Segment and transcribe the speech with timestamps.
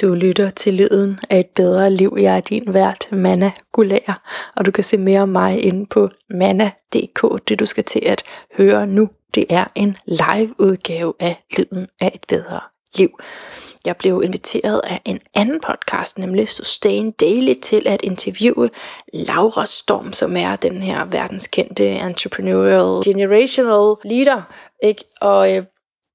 [0.00, 2.16] Du lytter til lyden af et bedre liv.
[2.20, 4.22] Jeg er din vært, Manna Gulær,
[4.56, 7.48] og du kan se mere om mig inde på manna.dk.
[7.48, 8.22] Det du skal til at
[8.56, 12.60] høre nu, det er en live udgave af lyden af et bedre
[12.98, 13.08] liv.
[13.86, 18.70] Jeg blev inviteret af en anden podcast, nemlig Sustain Daily, til at interviewe
[19.12, 24.42] Laura Storm, som er den her verdenskendte entrepreneurial generational leader.
[24.82, 25.04] Ikke?
[25.20, 25.62] Og øh,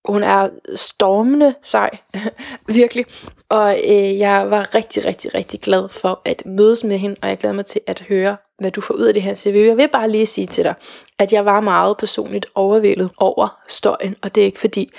[0.05, 1.89] hun er stormende sej,
[2.67, 3.05] virkelig.
[3.49, 7.37] Og øh, jeg var rigtig, rigtig, rigtig glad for at mødes med hende, og jeg
[7.37, 9.65] glæder mig til at høre, hvad du får ud af det her interview.
[9.65, 10.75] Jeg vil bare lige sige til dig,
[11.19, 14.91] at jeg var meget personligt overvældet over støjen, og det er ikke fordi,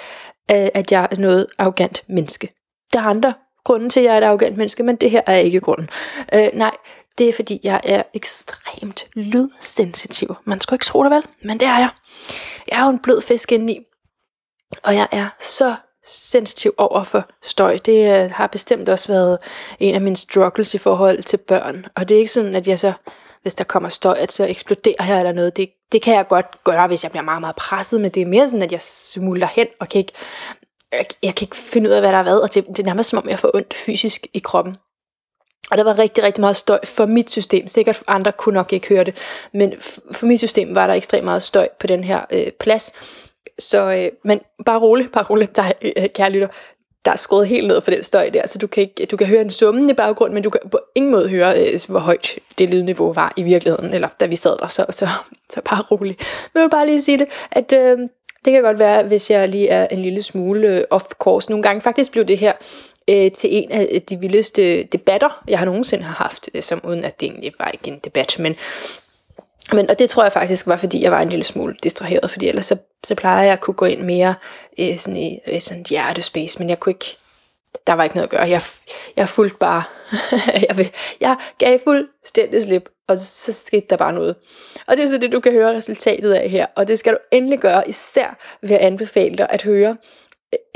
[0.50, 2.54] øh, at jeg er noget arrogant menneske.
[2.92, 5.36] Der er andre grunde til, at jeg er et arrogant menneske, men det her er
[5.36, 5.88] ikke grunden.
[6.34, 6.70] Øh, nej,
[7.18, 10.34] det er fordi, jeg er ekstremt lydsensitiv.
[10.44, 11.88] Man skulle ikke tro det vel, men det er jeg.
[12.70, 13.80] Jeg er jo en blød fisk indeni,
[14.84, 15.74] og jeg er så
[16.04, 17.76] sensitiv over for støj.
[17.76, 19.38] Det øh, har bestemt også været
[19.80, 21.86] en af mine struggles i forhold til børn.
[21.96, 22.92] Og det er ikke sådan, at jeg så,
[23.42, 25.56] hvis der kommer støj, at så eksploderer jeg eller noget.
[25.56, 28.26] Det, det kan jeg godt gøre, hvis jeg bliver meget, meget presset, men det er
[28.26, 30.12] mere sådan, at jeg smuldrer hen og kan ikke,
[30.92, 32.84] jeg, jeg kan ikke finde ud af, hvad der er hvad, og det, det er
[32.84, 34.76] nærmest som om, jeg får ondt fysisk i kroppen.
[35.70, 37.68] Og der var rigtig, rigtig meget støj for mit system.
[37.68, 39.16] Sikkert andre kunne nok ikke høre det,
[39.52, 39.74] men
[40.12, 42.92] for mit system var der ekstremt meget støj på den her øh, plads.
[43.58, 46.48] Så, øh, men bare roligt, bare roligt, der, øh, kære lytter.
[47.04, 49.26] Der er skruet helt ned for den støj der, så du kan, ikke, du kan
[49.26, 52.38] høre en summen i baggrunden, men du kan på ingen måde høre, øh, hvor højt
[52.58, 55.08] det lydniveau var i virkeligheden, eller da vi sad der, så, så,
[55.50, 56.48] så bare roligt.
[56.54, 57.98] Men jeg vil bare lige sige det, at øh,
[58.44, 61.50] det kan godt være, hvis jeg lige er en lille smule øh, off course.
[61.50, 62.52] Nogle gange faktisk blev det her
[63.10, 67.04] øh, til en af de vildeste debatter, jeg har nogensinde har haft, øh, som uden
[67.04, 68.56] at det egentlig var ikke en debat, men
[69.72, 72.48] men, og det tror jeg faktisk var, fordi jeg var en lille smule distraheret, fordi
[72.48, 74.34] ellers så, så plejer jeg at kunne gå ind mere
[74.80, 77.16] øh, sådan i øh, sådan hjertespace, men jeg kunne ikke,
[77.86, 78.48] der var ikke noget at gøre.
[78.48, 78.62] Jeg,
[79.16, 79.82] jeg fulgte bare,
[80.68, 84.36] jeg, jeg gav fuldstændig slip, og så, så skete der bare noget.
[84.86, 87.18] Og det er så det, du kan høre resultatet af her, og det skal du
[87.32, 89.96] endelig gøre, især ved at anbefale dig at høre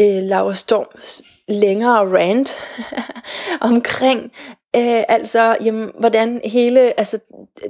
[0.01, 2.59] øh, øh Laura Storms længere rant
[3.71, 4.33] omkring
[4.77, 7.19] øh, altså jamen, hvordan hele altså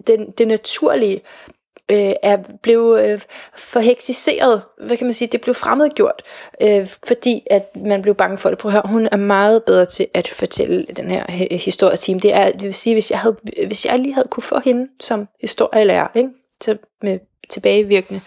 [0.06, 1.20] den, det naturlige
[1.90, 3.20] øh, er blev øh,
[3.56, 6.22] forheksiseret, hvad kan man sige, det blev fremmedgjort,
[6.62, 8.58] øh, fordi at man blev bange for det.
[8.58, 11.24] Prøv at høre, hun er meget bedre til at fortælle den her
[11.56, 12.20] historieteam.
[12.20, 14.88] Det er, det vil sige, hvis jeg, havde, hvis jeg lige havde kunne få hende
[15.00, 16.28] som historielærer, ikke?
[16.60, 17.18] Til, med
[17.50, 18.20] tilbagevirkende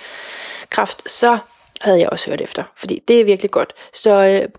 [0.70, 1.38] kraft, så
[1.82, 3.74] havde jeg også hørt efter, fordi det er virkelig godt.
[3.94, 4.50] Så øh,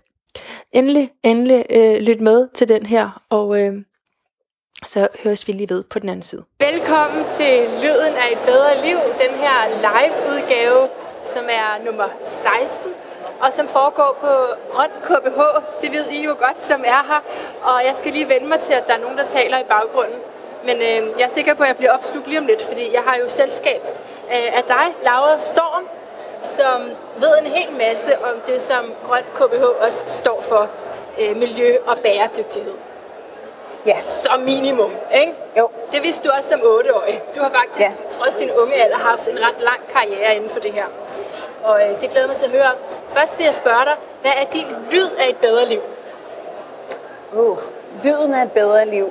[0.71, 3.73] endelig, endelig øh, lyt med til den her, og øh,
[4.85, 6.43] så høres vi lige ved på den anden side.
[6.59, 9.57] Velkommen til Lyden af et bedre liv, den her
[9.87, 10.87] live-udgave,
[11.23, 12.91] som er nummer 16,
[13.41, 14.33] og som foregår på
[14.73, 15.39] Grøn KBH.
[15.81, 17.21] Det ved I jo godt, som er her.
[17.61, 20.19] Og jeg skal lige vende mig til, at der er nogen, der taler i baggrunden.
[20.65, 23.01] Men øh, jeg er sikker på, at jeg bliver opslugt lige om lidt, fordi jeg
[23.05, 23.81] har jo selskab
[24.35, 25.83] øh, af dig, Laura Storm,
[26.41, 26.81] som
[27.19, 30.69] ved en hel masse om det, som Grøn KBH også står for,
[31.19, 32.73] øh, miljø og bæredygtighed.
[33.85, 33.97] Ja.
[34.07, 35.33] Som minimum, ikke?
[35.57, 35.69] Jo.
[35.91, 37.21] Det vidste du også som 8-årig.
[37.35, 38.09] Du har faktisk, ja.
[38.09, 40.85] trods din unge alder, haft en ret lang karriere inden for det her.
[41.63, 42.71] Og øh, det glæder mig til at høre.
[43.09, 45.81] Først vil jeg spørge dig, hvad er din lyd af et bedre liv?
[47.33, 47.57] Uh,
[48.03, 49.09] lyden af et bedre liv.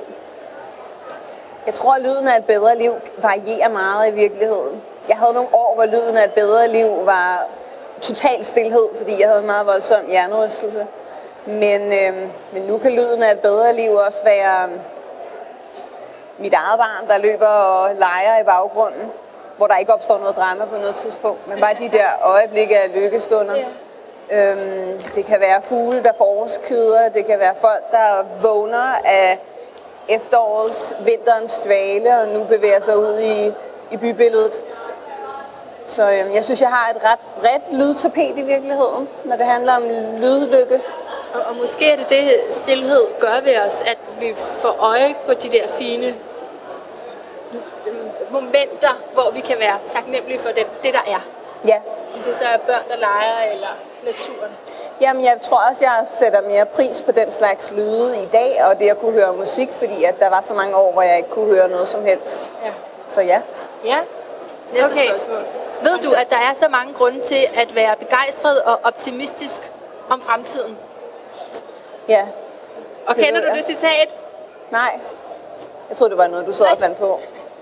[1.65, 4.81] Jeg tror, at lyden af et bedre liv varierer meget i virkeligheden.
[5.09, 7.47] Jeg havde nogle år, hvor lyden af et bedre liv var
[8.01, 10.87] total stillhed, fordi jeg havde en meget voldsom hjernerystelse.
[11.45, 14.69] Men, øh, men nu kan lyden af et bedre liv også være
[16.37, 19.11] mit eget barn, der løber og leger i baggrunden,
[19.57, 22.91] hvor der ikke opstår noget drama på noget tidspunkt, men bare de der øjeblikke af
[22.93, 23.55] lykkestunder.
[23.57, 23.67] Yeah.
[24.31, 29.39] Øhm, det kan være fugle, der forårskøder, det kan være folk, der vågner af
[30.09, 33.53] efterårets, vinterens dvale, og nu bevæger sig ud i,
[33.91, 34.61] i bybilledet.
[35.87, 39.75] Så øhm, jeg synes, jeg har et ret bredt lydtapet i virkeligheden, når det handler
[39.75, 39.83] om
[40.17, 40.81] lydlykke.
[41.33, 45.33] Og, og måske er det det, stillhed gør ved os, at vi får øje på
[45.33, 46.15] de der fine
[48.29, 51.21] momenter, hvor vi kan være taknemmelige for det, det der er.
[51.67, 51.81] Ja.
[52.15, 54.51] Om det så er børn, der leger, eller naturen.
[55.01, 58.79] Jamen, jeg tror også, jeg sætter mere pris på den slags lyde i dag, og
[58.79, 61.29] det at kunne høre musik, fordi at der var så mange år, hvor jeg ikke
[61.29, 62.51] kunne høre noget som helst.
[62.65, 62.73] Ja.
[63.09, 63.41] Så ja.
[63.85, 63.99] Ja.
[64.73, 65.07] Næste okay.
[65.07, 65.43] spørgsmål.
[65.83, 69.71] Ved altså, du, at der er så mange grunde til at være begejstret og optimistisk
[70.09, 70.77] om fremtiden?
[72.09, 72.21] Ja.
[73.07, 73.55] Og kender du jeg.
[73.55, 74.09] det citat?
[74.71, 74.99] Nej.
[75.89, 77.19] Jeg troede, det var noget, du så og fandt på.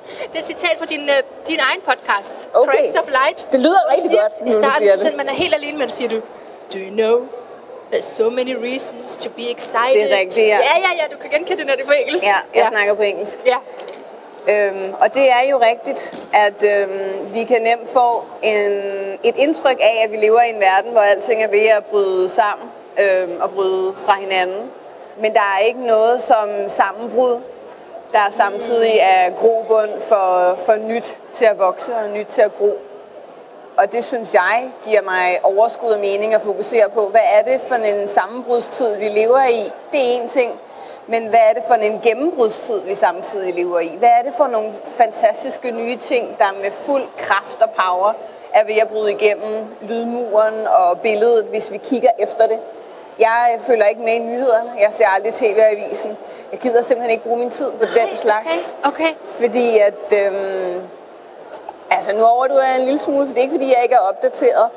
[0.08, 2.72] Det er et citat fra din, uh, din egen podcast, Okay.
[2.72, 3.48] Crates of Light.
[3.52, 6.10] Det lyder rigtig siger, godt, I starten, du siger, man er helt alene, men siger
[6.10, 6.20] du,
[6.74, 7.28] Do you know
[7.94, 9.94] There's so many reasons to be excited.
[9.94, 10.58] Det er rigtigt, ja.
[10.58, 12.24] Ja, ja, ja, du kan genkende det, når det er på engelsk.
[12.24, 12.70] Ja, jeg ja.
[12.70, 13.38] snakker på engelsk.
[13.46, 13.58] Ja.
[14.48, 18.72] Øhm, og det er jo rigtigt, at øhm, vi kan nemt få en,
[19.24, 22.30] et indtryk af, at vi lever i en verden, hvor alting er ved at bryde
[22.30, 24.72] sammen øhm, og bryde fra hinanden.
[25.18, 27.42] Men der er ikke noget som sammenbrud,
[28.14, 32.78] der samtidig er grobund for, for nyt til at vokse og nyt til at gro.
[33.78, 37.08] Og det synes jeg giver mig overskud og mening at fokusere på.
[37.10, 39.72] Hvad er det for en sammenbrudstid, vi lever i?
[39.92, 40.60] Det er en ting.
[41.08, 43.96] Men hvad er det for en gennembrudstid, vi samtidig lever i?
[44.00, 48.14] Hvad er det for nogle fantastiske nye ting, der med fuld kraft og power
[48.54, 52.60] er ved at bryde igennem lydmuren og billedet, hvis vi kigger efter det?
[53.22, 54.72] Jeg følger ikke med i nyhederne.
[54.80, 56.18] Jeg ser aldrig tv-avisen.
[56.52, 58.76] Jeg gider simpelthen ikke bruge min tid på den slags.
[58.84, 59.14] Okay, okay.
[59.40, 60.26] Fordi at...
[60.26, 60.82] Øhm,
[61.92, 64.10] altså nu overdriver jeg en lille smule, for det er ikke fordi, jeg ikke er
[64.10, 64.70] opdateret.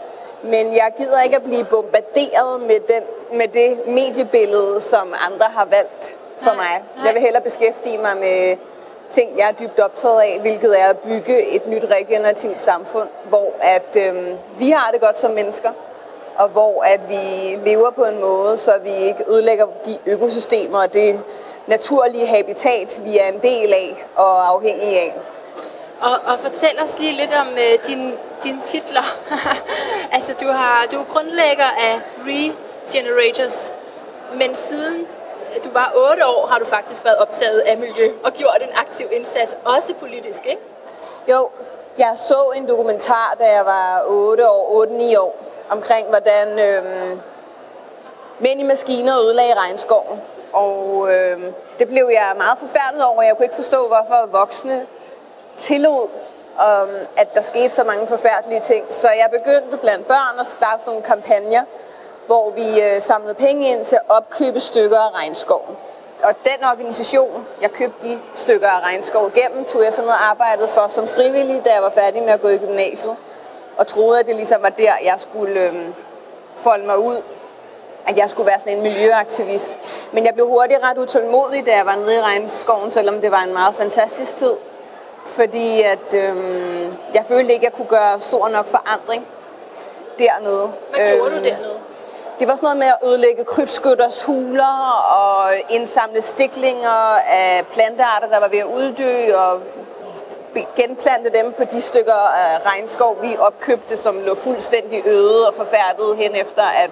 [0.42, 3.02] Men jeg gider ikke at blive bombarderet med, den,
[3.38, 6.82] med det mediebillede, som andre har valgt for Nej, mig.
[6.96, 7.06] nej.
[7.06, 8.56] Jeg vil hellere beskæftige mig med
[9.10, 13.52] ting, jeg er dybt optaget af, hvilket er at bygge et nyt regenerativt samfund, hvor
[13.60, 15.70] at øhm, vi har det godt som mennesker,
[16.36, 20.92] og hvor at vi lever på en måde, så vi ikke ødelægger de økosystemer og
[20.92, 21.22] det
[21.66, 25.16] naturlige habitat, vi er en del af og afhængige af.
[26.00, 28.14] Og, og fortæl os lige lidt om øh, din,
[28.44, 29.16] dine titler.
[30.16, 33.72] altså, du, har, du er grundlægger af Regenerators,
[34.38, 35.06] men siden
[35.64, 39.06] du var 8 år, har du faktisk været optaget af miljø og gjort en aktiv
[39.12, 40.62] indsats, også politisk, ikke?
[41.30, 41.48] Jo,
[41.98, 45.36] jeg så en dokumentar, da jeg var 8 år, 8-9 år,
[45.70, 47.18] omkring hvordan øh,
[48.38, 50.20] mænd i maskiner ødelagde regnskoven.
[50.52, 53.22] Og øh, det blev jeg meget forfærdet over.
[53.22, 54.86] Jeg kunne ikke forstå, hvorfor voksne
[55.56, 56.08] tillod,
[56.60, 58.94] øh, at der skete så mange forfærdelige ting.
[58.94, 61.62] Så jeg begyndte blandt børn at starte sådan nogle kampagner,
[62.26, 65.76] hvor vi øh, samlede penge ind til at opkøbe stykker af regnskoven.
[66.22, 70.70] Og den organisation, jeg købte de stykker af regnskov igennem, tog jeg sådan noget arbejdet
[70.70, 73.16] for som frivillig, da jeg var færdig med at gå i gymnasiet.
[73.78, 75.94] Og troede, at det ligesom var der, jeg skulle øhm,
[76.56, 77.22] folde mig ud.
[78.06, 79.78] At jeg skulle være sådan en miljøaktivist.
[80.12, 83.42] Men jeg blev hurtigt ret utålmodig, da jeg var nede i regnskoven, selvom det var
[83.46, 84.52] en meget fantastisk tid.
[85.26, 89.26] Fordi at øhm, jeg følte ikke, at jeg kunne gøre stor nok forandring
[90.18, 90.72] dernede.
[90.94, 91.78] Hvad gjorde du Øhm, dernede?
[92.38, 98.40] det var sådan noget med at ødelægge krybskytters huler og indsamle stiklinger af plantearter, der
[98.40, 99.60] var ved at uddø, og
[100.76, 106.16] genplante dem på de stykker af regnskov, vi opkøbte, som lå fuldstændig øde og forfærdet
[106.16, 106.90] hen efter, at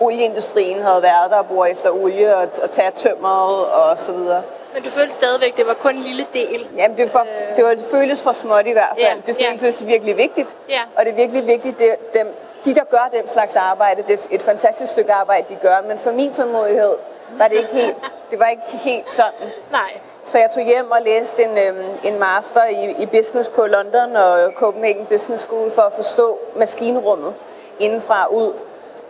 [0.00, 4.42] olieindustrien havde været der og bor efter olie og, og tage tømmeret og så videre.
[4.74, 6.68] Men du følte stadigvæk, det var kun en lille del.
[6.76, 7.26] Jamen, det, for,
[7.56, 9.22] det, var, det føltes for småt i hvert fald.
[9.26, 10.56] Ja, det føltes virkelig vigtigt.
[10.68, 10.80] Ja.
[10.96, 14.18] Og det er virkelig vigtigt, det, dem, de der gør den slags arbejde, det er
[14.30, 15.76] et fantastisk stykke arbejde, de gør.
[15.88, 16.96] Men for min tålmodighed
[17.38, 17.96] var det ikke helt,
[18.30, 19.52] det var ikke helt sådan.
[19.70, 19.92] Nej.
[20.24, 24.16] Så jeg tog hjem og læste en, øhm, en master i, i business på London
[24.16, 27.34] og Copenhagen Business School for at forstå maskinrummet
[27.80, 28.52] indenfra og ud.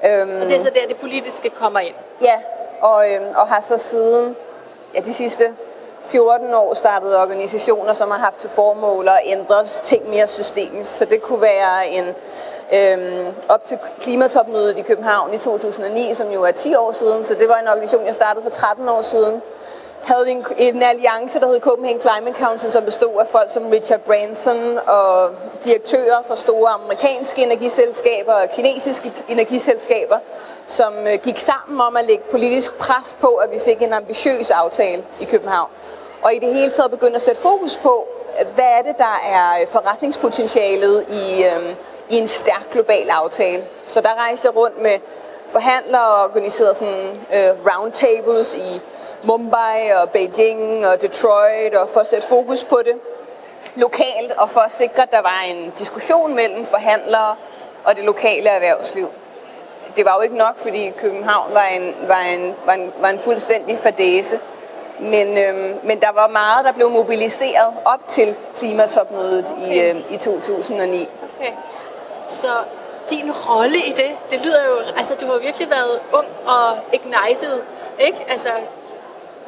[0.07, 1.95] Øhm, Og det er så der, det politiske kommer ind.
[2.21, 2.35] Ja,
[2.81, 4.37] og, øhm, og har så siden
[4.95, 5.45] ja, de sidste
[6.05, 10.97] 14 år startet organisationer, som har haft til formål at ændre ting mere systemisk.
[10.97, 12.05] Så det kunne være en
[12.73, 17.25] øhm, op til klimatopmødet i København i 2009, som jo er 10 år siden.
[17.25, 19.43] Så det var en organisation, jeg startede for 13 år siden.
[20.05, 24.01] Havde en, en alliance, der hed Copenhagen Climate Council, som bestod af folk som Richard
[24.01, 25.31] Branson og
[25.65, 30.19] direktører for store amerikanske energiselskaber og kinesiske energiselskaber,
[30.67, 34.51] som øh, gik sammen om at lægge politisk pres på, at vi fik en ambitiøs
[34.51, 35.71] aftale i København.
[36.23, 38.07] Og i det hele taget begyndte at sætte fokus på,
[38.55, 41.75] hvad er det, der er øh, forretningspotentialet i, øh,
[42.11, 43.65] i en stærk global aftale.
[43.87, 44.99] Så der rejste jeg rundt med
[45.53, 48.81] forhandlere og organiserede sådan, øh, roundtables i
[49.25, 52.95] Mumbai og Beijing og Detroit og for at sætte fokus på det
[53.75, 57.35] lokalt og for at sikre, at der var en diskussion mellem forhandlere
[57.85, 59.09] og det lokale erhvervsliv.
[59.97, 63.19] Det var jo ikke nok, fordi København var en, var en, var en, var en
[63.19, 64.41] fuldstændig fadese.
[65.01, 69.63] Men, øhm, men der var meget, der blev mobiliseret op til klimatopmødet okay.
[69.63, 69.95] i, Okay.
[69.95, 71.09] øhm, i 2009.
[71.39, 71.53] Okay.
[72.29, 72.49] Så
[73.11, 77.61] din rolle i det, det lyder jo, altså du har virkelig været ung og ignited,
[77.99, 78.25] ikke?
[78.29, 78.49] Altså,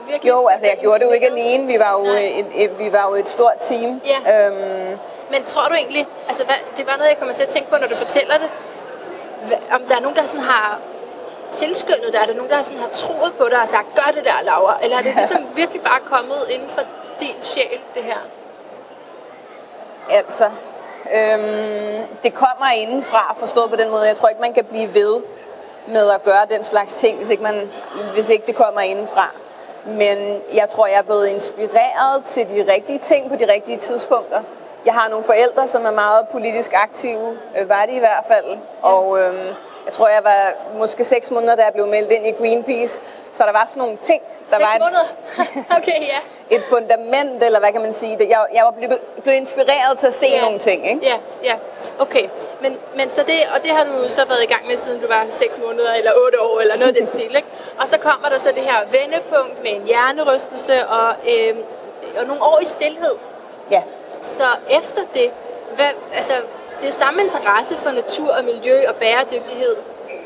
[0.08, 1.66] virkelig Jo, altså jeg gjorde det jo ikke alene.
[1.66, 4.00] Vi var jo, et, et, vi var jo et stort team.
[4.04, 4.46] Ja.
[4.46, 4.98] Øhm,
[5.30, 7.76] Men tror du egentlig, altså hvad, det var noget, jeg kommer til at tænke på,
[7.76, 8.48] når du fortæller det,
[9.72, 10.78] om der er nogen, der sådan har
[11.52, 14.24] tilskyndet dig, er der nogen, der sådan har troet på dig og sagt, gør det
[14.24, 14.78] der, Laura?
[14.82, 16.80] Eller er det ligesom virkelig bare kommet inden for
[17.20, 18.18] din sjæl, det her?
[20.10, 20.44] Altså,
[21.12, 24.06] øhm, det kommer indenfra, forstået på den måde.
[24.06, 25.22] Jeg tror ikke, man kan blive ved
[25.88, 27.70] med at gøre den slags ting, hvis ikke, man,
[28.14, 29.30] hvis ikke det kommer indenfra.
[29.86, 34.42] Men jeg tror, jeg er blevet inspireret til de rigtige ting på de rigtige tidspunkter.
[34.86, 38.58] Jeg har nogle forældre, som er meget politisk aktive, øh, var de i hvert fald.
[38.82, 42.30] Og øhm, jeg tror, jeg var måske seks måneder, da jeg blev meldt ind i
[42.30, 42.98] Greenpeace.
[43.32, 44.22] Så der var sådan nogle ting.
[44.50, 45.06] Der seks var et, måneder?
[45.78, 46.18] okay, ja.
[46.56, 48.16] et fundament, eller hvad kan man sige.
[48.20, 50.40] Jeg, jeg var blevet, blevet inspireret til at se Ja.
[50.40, 50.88] nogle ting.
[50.88, 51.00] Ikke?
[51.06, 51.54] Ja, ja.
[51.98, 52.28] Okay.
[52.62, 55.06] Men, men så det, og det har du så været i gang med, siden du
[55.06, 57.48] var 6 måneder, eller 8 år, eller noget af den stil, ikke?
[57.80, 61.56] Og så kommer der så det her vendepunkt med en hjernerystelse og, øh,
[62.20, 63.14] og nogle år i stillhed.
[63.70, 63.82] Ja.
[64.22, 65.30] Så efter det,
[65.76, 66.32] hvad, altså,
[66.80, 69.76] det er samme interesse for natur og miljø og bæredygtighed,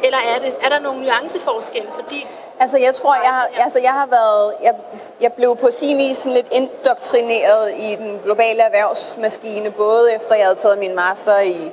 [0.05, 0.55] eller er det?
[0.63, 1.89] Er der nogle nuanceforskelle?
[1.95, 2.27] Fordi
[2.61, 4.55] Altså, jeg tror, jeg, altså, jeg har været...
[4.63, 4.75] Jeg,
[5.21, 10.45] jeg blev på sin vis sådan lidt indoktrineret i den globale erhvervsmaskine, både efter jeg
[10.45, 11.73] havde taget min master i,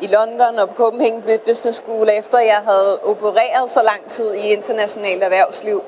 [0.00, 4.52] i London og på Copenhagen Business School, efter jeg havde opereret så lang tid i
[4.52, 5.82] internationalt erhvervsliv,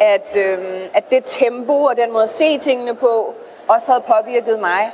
[0.00, 3.34] at, øhm, at det tempo og den måde at se tingene på,
[3.68, 4.92] også havde påvirket mig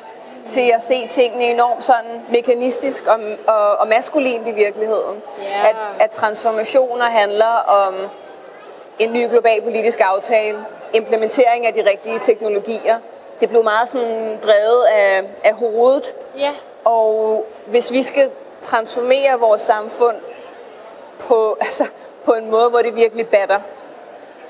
[0.49, 5.23] til at se tingene enormt sådan mekanistisk og, og, og maskulint i virkeligheden.
[5.43, 5.69] Ja.
[5.69, 7.95] At, at transformationer handler om
[8.99, 10.59] en ny global politisk aftale,
[10.95, 12.99] implementering af de rigtige teknologier.
[13.41, 16.51] Det blev meget sådan drevet af, af hovedet, ja,
[16.85, 18.31] og hvis vi skal
[18.63, 20.17] transformere vores samfund
[21.19, 21.85] på, altså,
[22.25, 23.61] på en måde, hvor det virkelig batter,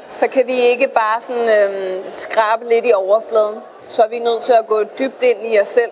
[0.09, 3.59] så kan vi ikke bare sådan, øhm, skrabe lidt i overfladen.
[3.89, 5.91] Så er vi nødt til at gå dybt ind i os selv.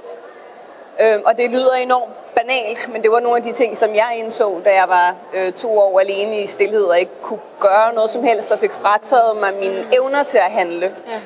[1.00, 4.14] Øhm, og det lyder enormt banalt, men det var nogle af de ting, som jeg
[4.18, 8.10] indså, da jeg var øh, to år alene i stillhed og ikke kunne gøre noget
[8.10, 10.94] som helst, og fik frataget mig mine evner til at handle.
[11.08, 11.20] ja.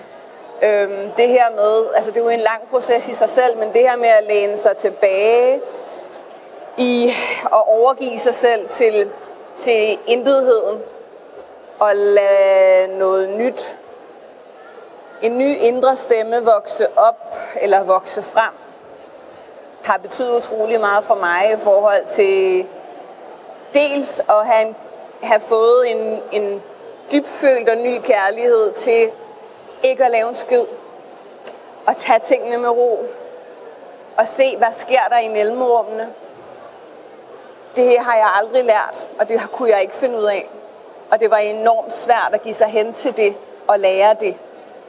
[0.63, 3.73] Øhm, det her med, altså det er jo en lang proces i sig selv, men
[3.73, 5.61] det her med at læne sig tilbage
[6.79, 7.11] i
[7.45, 9.11] at overgive sig selv til,
[9.59, 10.79] til intetheden
[11.79, 13.79] og lade noget nyt,
[15.23, 18.53] en ny indre stemme vokse op eller vokse frem,
[19.85, 22.67] har betydet utrolig meget for mig i forhold til
[23.75, 24.77] dels at have, en,
[25.23, 26.63] have fået en, en
[27.13, 29.11] dybfølt og ny kærlighed til
[29.83, 30.65] ikke at lave en skid,
[31.87, 33.05] og tage tingene med ro,
[34.19, 36.09] og se, hvad sker der i mellemrummene.
[37.77, 40.49] Det har jeg aldrig lært, og det kunne jeg ikke finde ud af.
[41.13, 43.37] Og det var enormt svært at give sig hen til det
[43.69, 44.37] og lære det.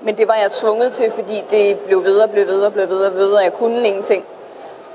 [0.01, 2.89] Men det var jeg tvunget til, fordi det blev ved og blev ved og blev
[2.89, 4.25] ved og ved, og jeg kunne ingenting.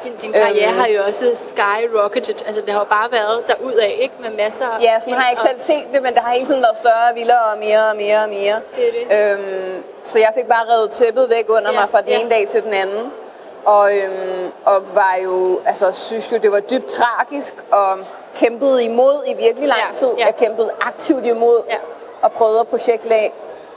[0.04, 0.78] Din, din karriere Øhm.
[0.78, 2.34] har jo også skyrocketed.
[2.46, 4.14] Altså, det har jo bare været derudad, ikke?
[4.20, 6.46] Med masser af Ja, sådan har jeg ikke selv set det, men der har hele
[6.46, 8.60] tiden været større og vildere og mere og mere og mere.
[8.76, 9.38] Det er det.
[9.38, 12.20] Øhm, så jeg fik bare revet tæppet væk under Ja, mig fra den ja.
[12.20, 13.12] ene dag til den anden.
[13.64, 17.98] Og, øhm, og var jo, altså synes jo, det var dybt tragisk og
[18.34, 20.08] kæmpede imod i virkelig lang Ja, tid.
[20.18, 20.24] ja.
[20.26, 21.76] Jeg kæmpede aktivt imod Ja.
[22.22, 23.32] og prøvede at projektlag,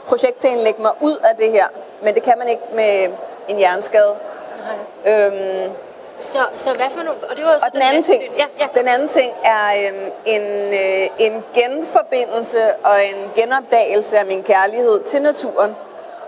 [0.07, 1.65] projektplanlægge mig ud af det her.
[2.03, 3.07] Men det kan man ikke med
[3.47, 4.15] en hjerneskade.
[5.05, 5.13] Nej.
[5.13, 5.71] Øhm,
[6.19, 7.19] Så, så hvad for nogle...
[7.29, 8.67] Og det var også og den anden ting, Ja, ja.
[8.79, 10.41] den anden ting er øhm, en,
[10.73, 15.75] øh, en genforbindelse og en genopdagelse af min kærlighed til naturen.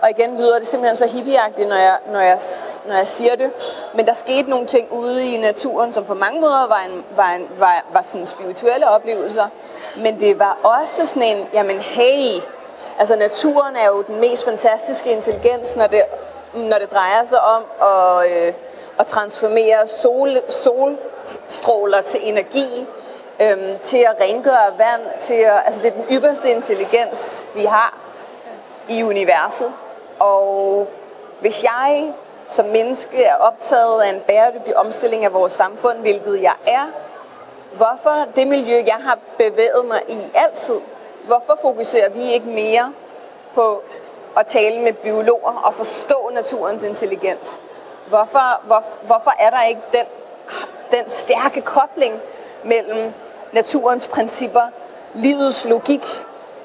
[0.02, 2.38] Og igen lyder det simpelthen så hippieagtigt, når jeg, når, jeg,
[2.86, 3.50] når jeg siger det.
[3.94, 7.30] Men der skete nogle ting ude i naturen, som på mange måder var, en, var,
[7.30, 9.48] en, var, var sådan spirituelle oplevelser.
[9.96, 12.42] Men det var også sådan en, jamen hey,
[12.98, 16.02] altså naturen er jo den mest fantastiske intelligens, når det,
[16.54, 18.52] når det drejer sig om at, øh,
[18.98, 22.86] at transformere sol, solstråler til energi,
[23.42, 27.98] øh, til at rengøre vand, til at, altså det er den ypperste intelligens, vi har
[28.88, 29.72] i universet.
[30.18, 30.88] Og
[31.40, 32.12] hvis jeg
[32.50, 36.86] som menneske er optaget af en bæredygtig omstilling af vores samfund, hvilket jeg er,
[37.72, 40.80] hvorfor det miljø, jeg har bevæget mig i altid,
[41.28, 42.92] hvorfor fokuserer vi ikke mere
[43.54, 43.82] på
[44.36, 47.60] at tale med biologer og forstå naturens intelligens?
[48.08, 50.06] Hvorfor, hvor, hvorfor er der ikke den,
[50.90, 52.14] den stærke kobling
[52.64, 53.12] mellem
[53.52, 54.66] naturens principper,
[55.14, 56.06] livets logik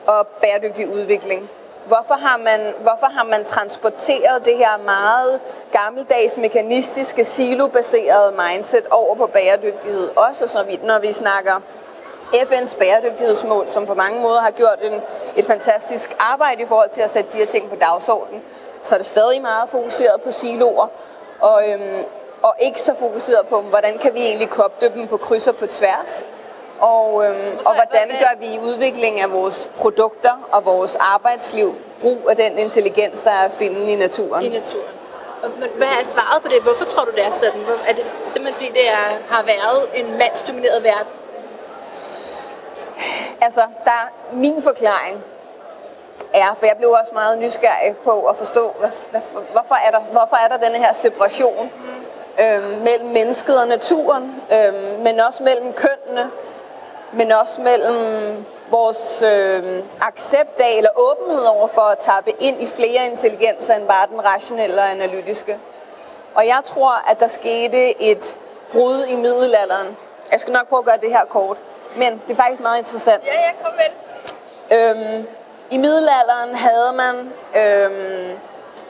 [0.07, 1.49] og bæredygtig udvikling?
[1.85, 5.39] Hvorfor har, man, hvorfor har man transporteret det her meget
[5.71, 10.09] gammeldags, mekanistiske, silobaserede mindset over på bæredygtighed?
[10.15, 11.61] Også når vi, når vi snakker
[12.33, 15.01] FN's bæredygtighedsmål, som på mange måder har gjort en,
[15.35, 18.41] et fantastisk arbejde i forhold til at sætte de her ting på dagsordenen,
[18.83, 20.87] så er det stadig meget fokuseret på siloer,
[21.39, 22.05] og, øhm,
[22.43, 25.65] og ikke så fokuseret på, hvordan kan vi egentlig koble dem på kryds og på
[25.67, 26.25] tværs.
[26.79, 32.29] Og, øhm, og hvordan gør vi i udviklingen af vores produkter og vores arbejdsliv brug
[32.29, 34.45] af den intelligens, der er at finde i naturen?
[34.45, 34.93] i naturen.
[35.59, 36.61] Men hvad er svaret på det?
[36.61, 37.61] Hvorfor tror du, det er sådan?
[37.87, 41.13] Er det simpelthen fordi, det er, har været en mandsdomineret verden?
[43.41, 45.23] Altså, der min forklaring
[46.33, 49.99] er, for jeg blev også meget nysgerrig på at forstå, hvad, hvad, hvorfor, er der,
[49.99, 52.43] hvorfor er der denne her separation mm.
[52.43, 56.31] øhm, mellem mennesket og naturen, øhm, men også mellem kønnene,
[57.13, 62.67] men også mellem vores øh, accept af eller åbenhed over for at tappe ind i
[62.67, 65.59] flere intelligenser end bare den rationelle og analytiske.
[66.35, 68.37] Og jeg tror, at der skete et
[68.71, 69.97] brud i middelalderen.
[70.31, 71.57] Jeg skal nok prøve at gøre det her kort,
[71.95, 73.23] men det er faktisk meget interessant.
[73.25, 73.91] Ja, ja, kom vel.
[74.77, 75.27] Øhm,
[75.71, 77.15] I middelalderen havde man
[77.61, 78.37] øhm,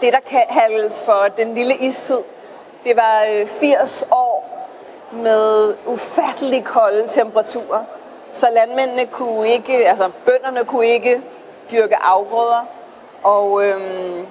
[0.01, 2.19] det, der kaldes for den lille istid.
[2.83, 4.67] Det var øh, 80 år
[5.11, 7.83] med ufattelig kolde temperaturer.
[8.33, 11.21] Så landmændene kunne ikke, altså bønderne kunne ikke
[11.71, 12.65] dyrke afgrøder,
[13.23, 14.27] og øhm,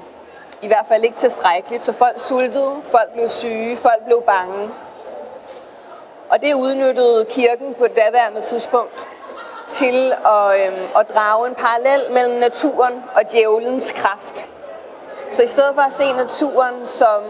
[0.62, 1.84] i hvert fald ikke tilstrækkeligt.
[1.84, 4.70] Så folk sultede, folk blev syge, folk blev bange.
[6.32, 9.06] Og det udnyttede kirken på et daværende tidspunkt
[9.70, 14.48] til at, øhm, at drage en parallel mellem naturen og djævelens kraft.
[15.30, 17.22] Så i stedet for at se naturen som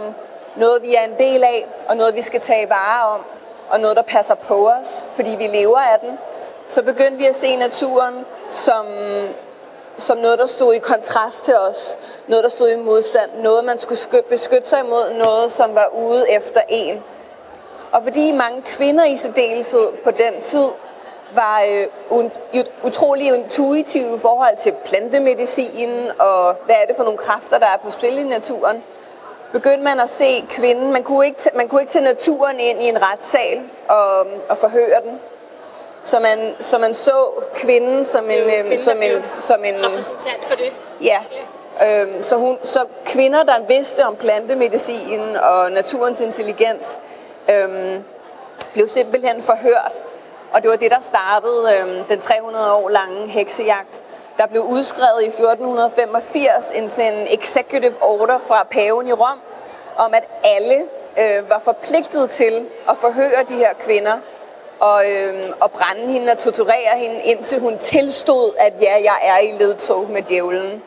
[0.56, 3.21] noget, vi er en del af, og noget, vi skal tage vare om,
[3.71, 6.18] og noget, der passer på os, fordi vi lever af den,
[6.68, 8.87] så begyndte vi at se naturen som,
[9.99, 11.97] som noget, der stod i kontrast til os.
[12.28, 13.30] Noget, der stod i modstand.
[13.42, 15.12] Noget, man skulle beskytte sig imod.
[15.25, 17.04] Noget, som var ude efter en.
[17.92, 20.68] Og fordi mange kvinder i særdeleshed på den tid
[21.34, 22.25] var øh,
[22.82, 27.76] utrolig intuitive i forhold til plantemedicin og hvad er det for nogle kræfter, der er
[27.84, 28.82] på spil i naturen,
[29.52, 30.92] begyndte man at se kvinden.
[30.92, 35.00] Man kunne ikke, man kunne ikke tage naturen ind i en retssal og, og forhøre
[35.04, 35.20] den.
[36.04, 40.56] Så man, så man så kvinden som en, øhm, som en, som en repræsentant for
[40.56, 40.72] det.
[41.02, 41.18] Ja.
[41.87, 46.99] Øhm, så, hun, så kvinder, der vidste om plantemedicin og naturens intelligens,
[47.50, 48.04] øhm,
[48.72, 49.92] blev simpelthen forhørt.
[50.52, 54.00] Og det var det, der startede øhm, den 300 år lange heksejagt.
[54.38, 59.40] Der blev udskrevet i 1485 en sådan en executive order fra paven i Rom,
[59.96, 60.84] om at alle
[61.18, 64.18] øh, var forpligtet til at forhøre de her kvinder
[64.81, 69.38] og, øh, og brænde hende og torturere hende, indtil hun tilstod, at ja, jeg er
[69.38, 70.83] i ledtog med djævlen.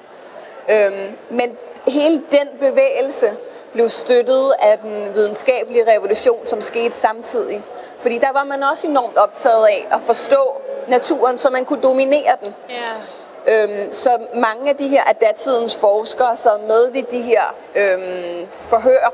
[0.70, 0.92] Øh,
[1.30, 3.28] men hele den bevægelse
[3.76, 7.64] blev støttet af den videnskabelige revolution, som skete samtidig.
[8.00, 12.36] Fordi der var man også enormt optaget af at forstå naturen, så man kunne dominere
[12.44, 12.56] den.
[12.72, 13.70] Yeah.
[13.82, 18.48] Øhm, så mange af de her af datidens forskere sad med ved de her øhm,
[18.58, 19.14] forhør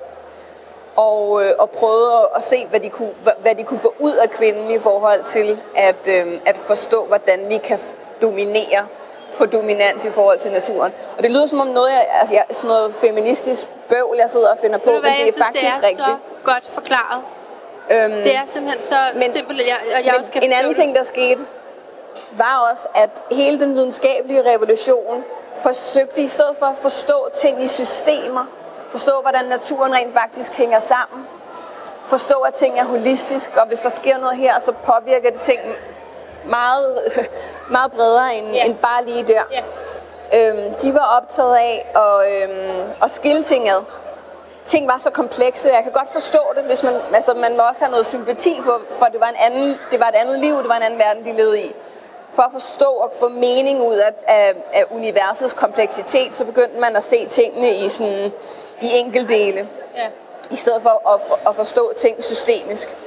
[0.95, 4.30] og, øh, og prøvede at se, hvad de, kunne, hvad de kunne få ud af
[4.30, 7.80] kvinden i forhold til at, øh, at forstå, hvordan vi kan
[8.21, 8.88] dominere
[9.34, 10.91] få dominans i forhold til naturen.
[11.17, 14.52] Og det lyder som om noget, jeg, altså, jeg, sådan noget feministisk bøvl, jeg sidder
[14.52, 16.08] og finder på, men det er synes, faktisk det er rigtigt.
[16.08, 17.22] så godt forklaret.
[17.91, 20.52] Øhm, det er simpelthen så men, simpelt, at jeg, at jeg men også kan En
[20.52, 20.76] anden det.
[20.76, 21.41] ting, der skete,
[22.32, 25.24] var også, at hele den videnskabelige revolution
[25.62, 28.46] forsøgte, i stedet for at forstå ting i systemer,
[28.91, 31.28] Forstå, hvordan naturen rent faktisk hænger sammen.
[32.08, 35.60] Forstå, at ting er holistisk, og hvis der sker noget her, så påvirker det ting
[36.45, 36.99] meget,
[37.75, 38.65] meget bredere end, yeah.
[38.65, 39.43] end bare lige der.
[39.54, 39.63] Yeah.
[40.34, 43.84] Øhm, de var optaget af at, øhm, at skille ting ad.
[44.65, 47.84] Ting var så komplekse, jeg kan godt forstå det, hvis man, altså man må også
[47.84, 50.69] have noget sympati for, for det var, en anden, det var et andet liv, det
[50.69, 51.75] var en anden verden, de levede i.
[52.34, 56.95] For at forstå og få mening ud af, af, af universets kompleksitet, så begyndte man
[56.95, 58.32] at se tingene i sådan
[58.82, 59.69] i enkeltdele.
[59.95, 60.08] Ja.
[60.52, 62.98] I stedet for at, for, at forstå ting systemisk.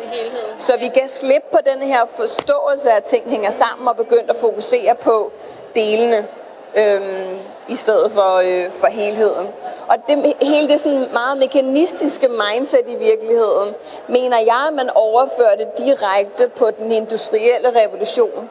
[0.59, 4.31] Så vi kan slippe på den her forståelse af, at ting hænger sammen og begynde
[4.31, 5.33] at fokusere på
[5.75, 6.29] delene.
[6.77, 9.49] Øhm, i stedet for, øh, for helheden.
[9.89, 13.75] Og det, hele det sådan meget mekanistiske mindset i virkeligheden,
[14.09, 18.51] mener jeg, at man overførte direkte på den industrielle revolution.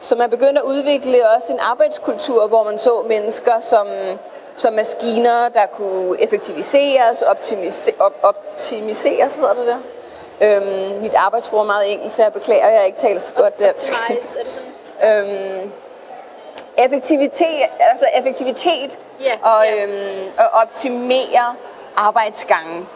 [0.00, 3.86] Så man begyndte at udvikle også en arbejdskultur, hvor man så mennesker som
[4.56, 9.78] som maskiner, der kunne effektiviseres, optimise, op, optimiseres, hedder det der.
[10.40, 13.58] Øhm, mit arbejdsbrug er meget engelsk, så jeg beklager, at jeg ikke taler så godt
[13.58, 13.92] dansk.
[13.92, 15.60] Optimize, er det sådan?
[15.62, 15.70] øhm,
[16.78, 19.88] effektivitet, altså effektivitet yeah, og, yeah.
[19.88, 21.54] Øhm, og optimere
[21.96, 22.88] arbejdsgangen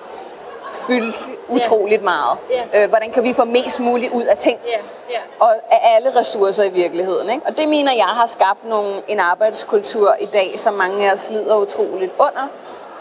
[0.72, 1.16] fyldt
[1.48, 2.38] utroligt meget.
[2.52, 2.82] Yeah.
[2.82, 4.60] Øh, hvordan kan vi få mest muligt ud af ting?
[4.66, 4.80] Yeah.
[5.10, 5.22] Yeah.
[5.40, 7.30] Og af alle ressourcer i virkeligheden.
[7.30, 7.46] Ikke?
[7.46, 11.30] Og det mener jeg har skabt nogle, en arbejdskultur i dag, som mange af os
[11.30, 12.48] lider utroligt under.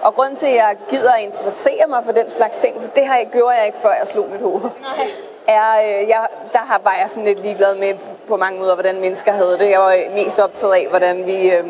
[0.02, 3.06] Og grund til, at jeg gider at interessere mig for den slags ting, for det
[3.06, 4.62] har jeg, gjorde jeg ikke, før jeg slog mit hoved.
[4.62, 5.08] Nej.
[5.48, 7.94] Er, øh, jeg, der har, var jeg sådan lidt ligeglad med
[8.28, 9.70] på mange måder, hvordan mennesker havde det.
[9.70, 11.66] Jeg var mest optaget af, hvordan vi, øh,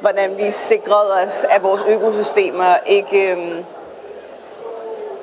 [0.00, 3.30] hvordan vi sikrede os, at vores økosystemer ikke...
[3.32, 3.64] Øh,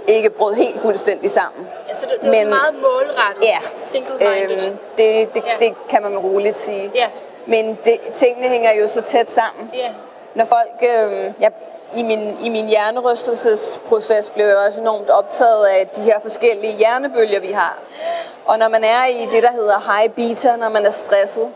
[0.08, 1.68] ikke brød helt fuldstændig sammen.
[1.90, 3.44] Ja, så det, det Men, var meget målrettet.
[3.44, 3.58] Ja.
[3.76, 4.68] Single-minded.
[4.68, 5.66] Øhm, det, det, ja.
[5.66, 6.92] det kan man roligt sige.
[6.96, 7.08] Ja.
[7.48, 9.72] Men det, tingene hænger jo så tæt sammen.
[9.74, 9.90] Ja.
[10.36, 10.72] Når folk...
[10.82, 11.52] Øh, jeg,
[11.96, 17.40] i min, I min hjernerystelsesproces blev jeg også enormt optaget af de her forskellige hjernebølger,
[17.40, 17.80] vi har.
[18.46, 21.50] Og når man er i det, der hedder high beta, når man er stresset,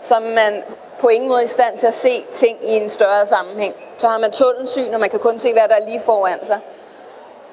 [0.00, 0.62] så er man
[0.98, 3.74] på ingen måde i stand til at se ting i en større sammenhæng.
[3.98, 6.60] Så har man tunnelsyn, og man kan kun se, hvad der er lige foran sig.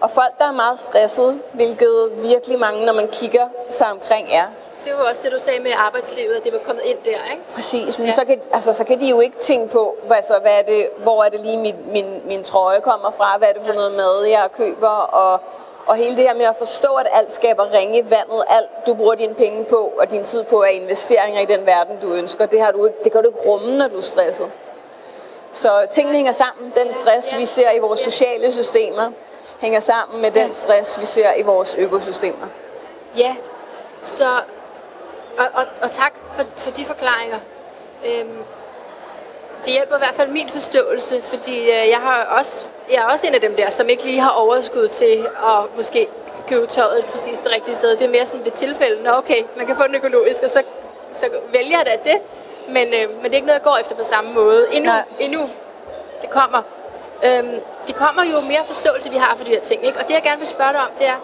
[0.01, 4.47] Og folk, der er meget stressede, hvilket virkelig mange, når man kigger sig omkring, er,
[4.85, 7.43] det var også det, du sagde med arbejdslivet, at det var kommet ind der, ikke?
[7.55, 8.13] Præcis, men ja.
[8.13, 10.89] så, kan, altså, så kan de jo ikke tænke på, hvad, så, hvad er det,
[10.97, 13.91] hvor er det lige min, min, min trøje kommer fra, hvad er det for noget
[13.91, 14.87] mad, jeg køber,
[15.21, 15.41] og,
[15.85, 18.93] og hele det her med at forstå, at alt skaber ringe i vandet, alt du
[18.93, 22.45] bruger dine penge på, og din tid på, er investeringer i den verden, du ønsker,
[22.45, 24.49] det, har du ikke, det kan du ikke rumme, når du er stresset.
[25.51, 26.73] Så tingene hænger sammen.
[26.83, 29.11] Den stress, vi ser i vores sociale systemer,
[29.59, 32.47] hænger sammen med den stress, vi ser i vores økosystemer.
[33.17, 33.35] Ja,
[34.01, 34.23] så
[35.37, 37.37] og, og, og tak for, for de forklaringer.
[38.07, 38.37] Øhm,
[39.65, 43.27] det hjælper i hvert fald min forståelse, fordi øh, jeg, har også, jeg er også
[43.27, 46.07] en af dem der, som ikke lige har overskud til at måske
[46.47, 47.91] købe tøjet præcis det rigtige sted.
[47.91, 50.63] Det er mere sådan ved tilfælde, Nå, okay, man kan få den økologisk, og så,
[51.13, 52.21] så vælger jeg da det.
[52.69, 54.67] Men, øh, men det er ikke noget, jeg går efter på samme måde.
[54.71, 55.03] Endnu, Nej.
[55.19, 55.49] endnu.
[56.21, 56.61] Det kommer.
[57.25, 59.85] Øhm, det kommer jo mere forståelse, vi har for de her ting.
[59.85, 59.99] Ikke?
[59.99, 61.19] Og det, jeg gerne vil spørge dig om, det er,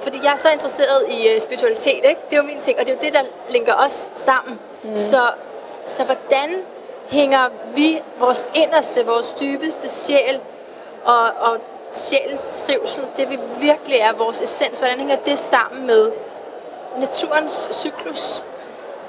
[0.00, 2.20] fordi jeg er så interesseret i uh, spiritualitet, ikke?
[2.30, 4.58] Det er jo min ting, og det er jo det, der linker os sammen.
[4.84, 4.96] Mm.
[4.96, 5.20] Så,
[5.86, 6.62] så hvordan
[7.08, 10.40] hænger vi vores inderste, vores dybeste sjæl
[11.04, 11.58] og, og
[11.92, 16.12] sjælens trivsel, det vi virkelig er, vores essens, hvordan hænger det sammen med
[16.96, 18.44] naturens cyklus?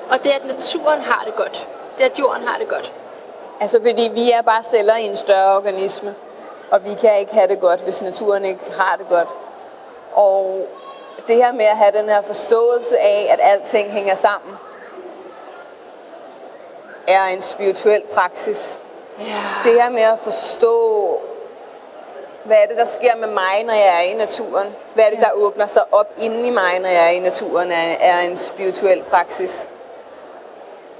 [0.09, 1.69] Og det, at naturen har det godt.
[1.97, 2.93] Det, at jorden har det godt.
[3.61, 6.15] Altså, fordi vi er bare celler i en større organisme.
[6.71, 9.29] Og vi kan ikke have det godt, hvis naturen ikke har det godt.
[10.13, 10.67] Og
[11.27, 14.55] det her med at have den her forståelse af, at alting hænger sammen,
[17.07, 18.79] er en spirituel praksis.
[19.21, 19.63] Yeah.
[19.63, 21.19] Det her med at forstå,
[22.43, 24.67] hvad er det, der sker med mig, når jeg er i naturen?
[24.93, 27.71] Hvad er det, der åbner sig op inde i mig, når jeg er i naturen,
[27.71, 29.67] er, er en spirituel praksis.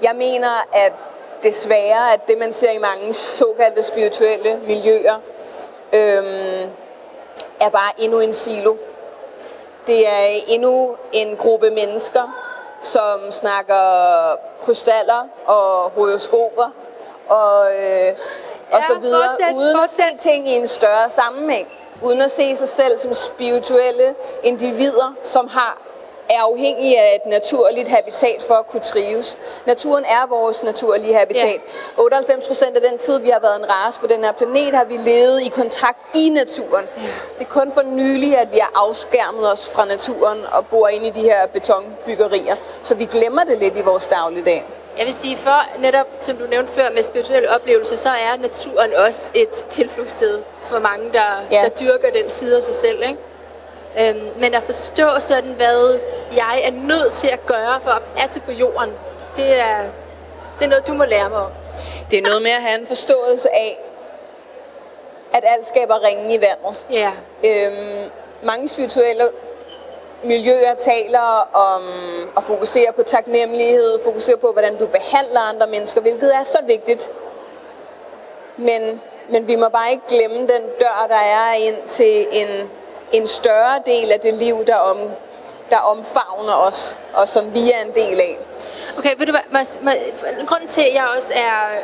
[0.02, 0.94] Jeg mener, at
[1.44, 5.16] desværre, at det man ser i mange såkaldte spirituelle miljøer,
[5.94, 6.70] øhm,
[7.62, 8.76] er bare endnu en silo.
[9.88, 12.46] Det er endnu en gruppe mennesker,
[12.82, 13.76] som snakker
[14.62, 16.70] krystaller og horoskoper
[17.30, 18.14] og, øh,
[18.72, 20.06] og ja, så videre, fortsæt, uden fortsæt.
[20.06, 21.68] at se ting i en større sammenhæng.
[22.02, 25.78] Uden at se sig selv som spirituelle individer, som har
[26.30, 29.38] er afhængige af et naturligt habitat for at kunne trives.
[29.66, 31.62] Naturen er vores naturlige habitat.
[31.98, 32.04] Ja.
[32.04, 34.86] 98 procent af den tid, vi har været en race på den her planet, har
[34.86, 36.86] vi levet i kontakt i naturen.
[36.98, 37.02] Ja.
[37.40, 41.08] Det er kun for nylig, at vi har afskærmet os fra naturen og bor inde
[41.08, 42.56] i de her betonbyggerier.
[42.84, 44.66] Så vi glemmer det lidt i vores dagligdag.
[44.98, 48.94] Jeg vil sige, for netop, som du nævnte før, med spirituelle oplevelser, så er naturen
[48.94, 51.62] også et tilflugtssted for mange, der, ja.
[51.64, 53.02] der dyrker den side af sig selv.
[53.02, 53.18] Ikke?
[54.00, 56.00] Øhm, men at forstå sådan, hvad
[56.36, 58.94] jeg er nødt til at gøre for at passe på jorden,
[59.36, 59.82] det er,
[60.60, 61.52] det er noget, du må lære mig om.
[62.12, 63.80] Det er noget med at have en forståelse af,
[65.34, 66.80] at alt skaber ringen i vandet.
[66.92, 67.12] Ja.
[67.46, 68.10] Øhm,
[68.44, 69.24] mange spirituelle
[70.24, 71.82] miljøer taler om
[72.38, 77.12] at fokusere på taknemmelighed, fokusere på, hvordan du behandler andre mennesker, hvilket er så vigtigt.
[78.58, 82.70] Men, men vi må bare ikke glemme den dør, der er ind til en
[83.14, 84.98] en større del af det liv, der, om,
[85.70, 88.40] der omfavner os, og som vi er en del af.
[88.98, 91.80] Okay, ved du hvad, grunden til, at jeg også er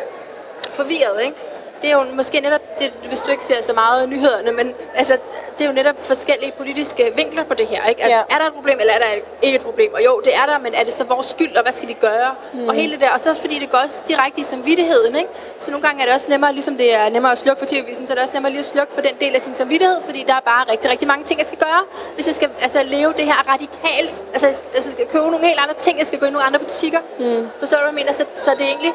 [0.71, 1.37] forvirret, ikke?
[1.81, 5.17] Det er jo måske netop, det, hvis du ikke ser så meget nyhederne, men altså,
[5.57, 7.85] det er jo netop forskellige politiske vinkler på det her.
[7.89, 8.03] Ikke?
[8.03, 8.35] Altså, ja.
[8.35, 9.11] Er der et problem, eller er der
[9.41, 9.93] ikke et problem?
[9.93, 11.93] Og jo, det er der, men er det så vores skyld, og hvad skal vi
[11.93, 12.35] gøre?
[12.53, 12.67] Mm.
[12.67, 13.09] Og hele det der.
[13.09, 15.15] Og så også fordi det går også direkte i samvittigheden.
[15.15, 15.29] Ikke?
[15.59, 18.05] Så nogle gange er det også nemmere, ligesom det er nemmere at slukke for tv-visen,
[18.05, 20.23] så er det også nemmere lige at slukke for den del af sin samvittighed, fordi
[20.27, 21.83] der er bare rigtig, rigtig mange ting, jeg skal gøre,
[22.15, 24.23] hvis jeg skal altså, leve det her radikalt.
[24.33, 26.29] Altså, jeg skal, altså, jeg skal købe nogle helt andre ting, jeg skal gå i
[26.29, 26.99] nogle andre butikker.
[27.19, 27.47] Mm.
[27.59, 28.13] Forstår du, hvad jeg mener?
[28.13, 28.93] Så, så det er egentlig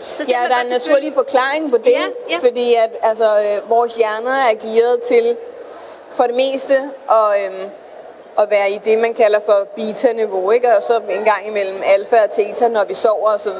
[0.00, 2.36] så ja, der er en naturlig forklaring på det, ja, ja.
[2.48, 5.36] fordi at altså, øh, vores hjerner er gearet til
[6.10, 6.74] for det meste
[7.10, 7.68] at, øh,
[8.38, 10.76] at være i det, man kalder for beta-niveau, ikke?
[10.76, 13.58] og så en gang imellem alfa og theta, når vi sover osv.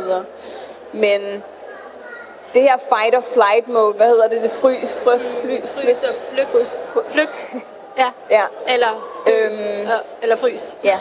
[0.93, 1.43] Men
[2.55, 4.43] det her fight or flight mode, hvad hedder det?
[4.43, 7.49] Det fry, fry, fly, flygt, flygt, flygt,
[7.99, 8.11] ja.
[8.31, 8.43] ja.
[8.69, 9.89] Eller, øhm,
[10.23, 10.77] eller frys.
[10.85, 10.99] Ja.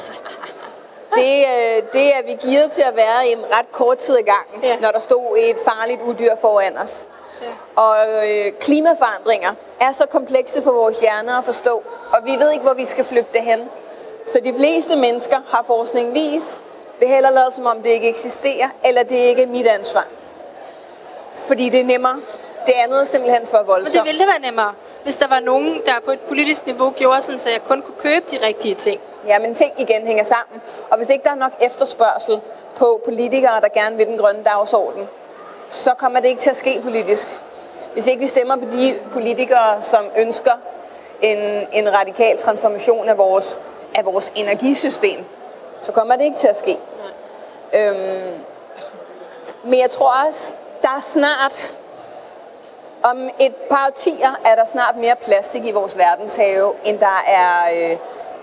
[1.15, 4.23] Det, øh, det er vi givet til at være i en ret kort tid ad
[4.23, 4.79] gangen, ja.
[4.79, 7.07] når der stod et farligt udyr foran os.
[7.41, 7.81] Ja.
[7.81, 7.95] Og
[8.27, 12.73] øh, klimaforandringer er så komplekse for vores hjerner at forstå, og vi ved ikke, hvor
[12.73, 13.59] vi skal flygte hen.
[14.27, 16.59] Så de fleste mennesker har forskning vis,
[16.99, 20.07] vil hellere lade som om det ikke eksisterer, eller det ikke er mit ansvar.
[21.37, 22.21] Fordi det er nemmere.
[22.65, 24.07] Det andet er simpelthen for Men det voldsomt.
[24.07, 24.73] ville være nemmere,
[25.03, 27.97] hvis der var nogen, der på et politisk niveau gjorde sådan, så jeg kun kunne
[27.99, 29.01] købe de rigtige ting.
[29.27, 30.61] Ja, men ting igen hænger sammen.
[30.91, 32.41] Og hvis ikke der er nok efterspørgsel
[32.75, 35.07] på politikere, der gerne vil den grønne dagsorden,
[35.69, 37.27] så kommer det ikke til at ske politisk.
[37.93, 40.51] Hvis ikke vi stemmer på de politikere, som ønsker
[41.21, 43.57] en, en radikal transformation af vores,
[43.95, 45.25] af vores energisystem,
[45.81, 46.77] så kommer det ikke til at ske.
[47.73, 48.39] Øhm,
[49.63, 51.73] men jeg tror også, der er snart,
[53.11, 57.57] om et par årtier, er der snart mere plastik i vores verdenshave, end der er,
[57.73, 57.97] øh,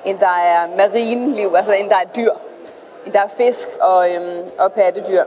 [0.05, 2.33] end der er marineliv, altså end der er dyr.
[3.07, 5.25] End der er fisk og, øhm, og pattedyr.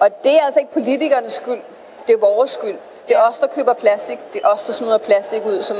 [0.00, 1.60] Og det er altså ikke politikernes skyld.
[2.06, 2.78] Det er vores skyld.
[3.08, 4.18] Det er os, der køber plastik.
[4.32, 5.76] Det er os, der smider plastik ud, som,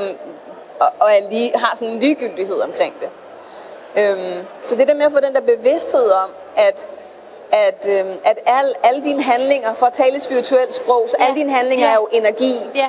[0.81, 3.09] og, og er lige, har sådan en ligegyldighed omkring det.
[3.97, 6.89] Øhm, så det der med at få den der bevidsthed om, at,
[7.53, 11.25] at, øhm, at al, alle dine handlinger, for at tale et spirituelt sprog, så Ja.
[11.25, 11.93] alle dine handlinger Ja.
[11.93, 12.61] er jo energi.
[12.75, 12.87] Ja,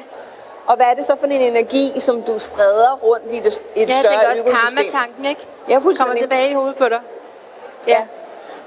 [0.68, 3.82] Og hvad er det så for en energi, som du spreder rundt i det, i
[3.82, 4.76] et jeg større tænker også økosystem?
[4.78, 5.42] karma-tanken, ikke?
[5.70, 6.20] Ja, Kommer fuldstændig.
[6.22, 7.00] tilbage i hovedet på dig.
[7.88, 7.92] Ja.
[7.94, 8.02] Ja.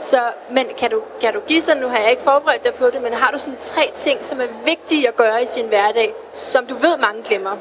[0.01, 0.17] Så,
[0.51, 3.03] men kan du, kan du give sådan, nu har jeg ikke forberedt dig på det,
[3.03, 6.67] men har du sådan tre ting, som er vigtige at gøre i sin hverdag, som
[6.67, 7.57] du ved, mange glemmer?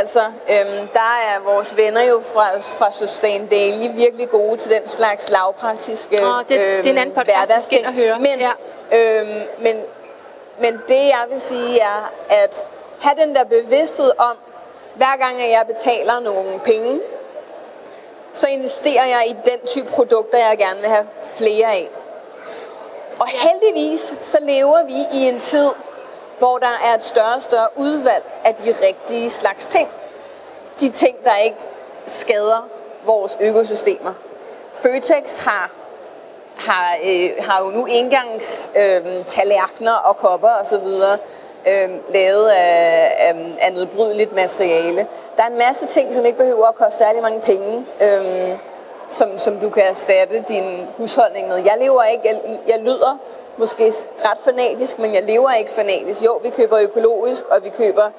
[0.00, 4.88] Altså, øhm, der er vores venner jo fra, fra Sustain Daily virkelig gode til den
[4.88, 8.18] slags lavpraktiske Åh, det- det er en anden podcast, høre.
[8.18, 8.52] Men, Ja.
[8.98, 9.76] øhm, men,
[10.60, 12.66] men det jeg vil sige er, at
[13.02, 14.36] have den der bevidsthed om,
[14.96, 17.00] hver gang jeg betaler nogle penge,
[18.34, 21.90] så investerer jeg i den type produkter, jeg gerne vil have flere af.
[23.20, 25.70] Og heldigvis så lever vi i en tid,
[26.42, 29.88] hvor der er et større og større udvalg af de rigtige slags ting.
[30.80, 31.56] De ting, der ikke
[32.06, 32.68] skader
[33.06, 34.12] vores økosystemer.
[34.74, 35.70] Føtex har,
[36.56, 40.86] har, øh, har jo nu engangs øh, tallerkener og kopper osv.
[41.66, 45.06] Øh, lavet af, af, af nedbrydeligt materiale.
[45.36, 47.86] Der er en masse ting, som ikke behøver at koste særlig mange penge.
[48.00, 48.58] Øh,
[49.08, 51.56] som, som du kan erstatte din husholdning med.
[51.56, 53.18] Jeg lever ikke, jeg, jeg lyder
[53.56, 53.92] måske
[54.24, 56.22] ret fanatisk, men jeg lever ikke fanatisk.
[56.24, 58.10] Jo, vi køber økologisk, og vi køber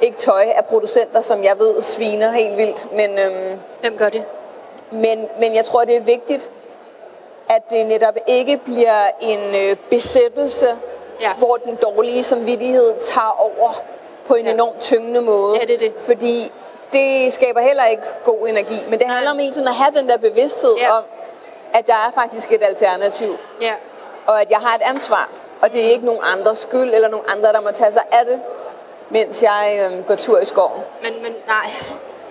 [0.00, 2.92] ikke tøj af producenter, som jeg ved sviner helt vildt.
[2.92, 4.24] Men, øhm, Hvem gør det?
[4.90, 6.50] men, men jeg tror, det er vigtigt,
[7.50, 10.66] at det netop ikke bliver en øh, besættelse,
[11.20, 11.32] Ja.
[11.38, 13.72] hvor den dårlige samvittighed tager over
[14.26, 14.52] på en Ja.
[14.52, 15.56] enormt tyngende måde.
[15.60, 15.92] Ja, det er det.
[15.98, 16.52] Fordi
[16.92, 18.74] det skaber heller ikke god energi.
[18.88, 20.96] Men det handler om hele tiden at have den der bevidsthed Ja.
[20.98, 21.04] om,
[21.74, 23.72] at der er faktisk et alternativ, Ja.
[24.26, 25.28] Og at jeg har et ansvar.
[25.62, 28.24] Og det er ikke nogen andres skyld, eller nogen andre, der må tage sig af
[28.26, 28.40] det,
[29.10, 30.82] mens jeg øh, går tur i skoven.
[31.02, 31.70] Men, men nej,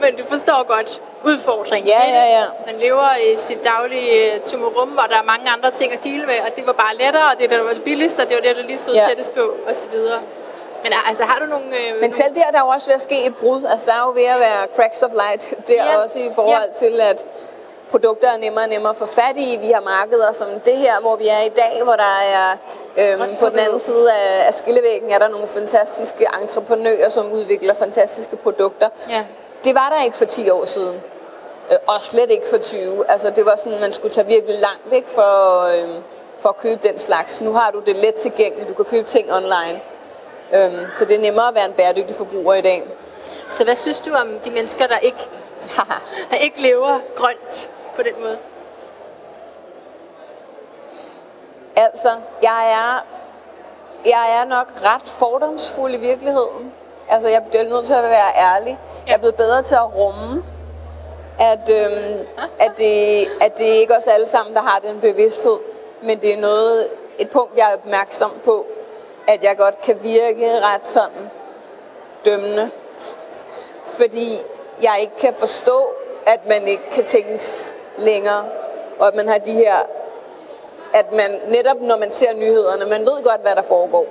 [0.01, 1.87] men du forstår godt udfordringen.
[1.87, 2.43] Ja, ja, ja.
[2.65, 6.25] Man lever i sit daglige øh, tumurum, hvor der er mange andre ting at deale
[6.25, 8.55] med, og det var bare lettere, og det der var billigst, og det var det,
[8.55, 9.01] der lige stod Ja.
[9.07, 10.21] tættest på, og så videre.
[10.83, 11.65] Men altså, har du nogle...
[11.65, 13.65] Øh, Men selv der, der er jo også ved at ske et brud.
[13.71, 16.03] Altså, der er jo ved at være cracks of light der Ja.
[16.03, 16.79] også i forhold Ja.
[16.79, 17.25] til, at
[17.93, 19.57] produkter er nemmere og nemmere at få fat i.
[19.65, 22.47] Vi har markeder som det her, hvor vi er i dag, hvor der er
[23.01, 27.73] øhm, på den anden side af, af skillevæggen er der nogle fantastiske entreprenører, som udvikler
[27.73, 28.89] fantastiske produkter.
[29.09, 29.25] Ja.
[29.63, 30.95] Det var der ikke for 10 år siden.
[31.71, 33.11] Øh, og slet ikke for 20.
[33.11, 35.33] Altså, det var sådan, man skulle tage virkelig langt ikke, for,
[35.73, 36.03] øhm,
[36.41, 37.41] for at købe den slags.
[37.41, 38.69] Nu har du det let tilgængeligt.
[38.69, 39.81] Du kan købe ting online.
[40.55, 42.83] Øhm, så det er nemmere at være en bæredygtig forbruger i dag.
[43.49, 45.29] Så hvad synes du om de mennesker, der ikke,
[46.45, 48.37] ikke lever grønt på den måde?
[51.75, 52.09] altså,
[52.41, 53.05] jeg er,
[54.05, 56.73] jeg er nok ret fordomsfuld i virkeligheden.
[57.09, 58.79] Altså, jeg bliver nødt til at være ærlig.
[59.07, 60.43] Jeg er blevet bedre til at rumme,
[61.39, 62.27] at, øhm,
[62.59, 65.57] at, det, at det ikke os alle sammen, der har den bevidsthed.
[66.03, 66.87] Men det er noget,
[67.19, 68.65] et punkt, jeg er opmærksom på,
[69.27, 71.29] at jeg godt kan virke ret sådan
[72.25, 72.71] dømmende.
[73.85, 74.37] Fordi
[74.81, 75.89] jeg ikke kan forstå,
[76.25, 78.45] at man ikke kan tænkes længere,
[78.99, 79.77] og at man har de her
[80.93, 84.07] at man netop når man ser nyhederne, man ved godt, hvad der foregår,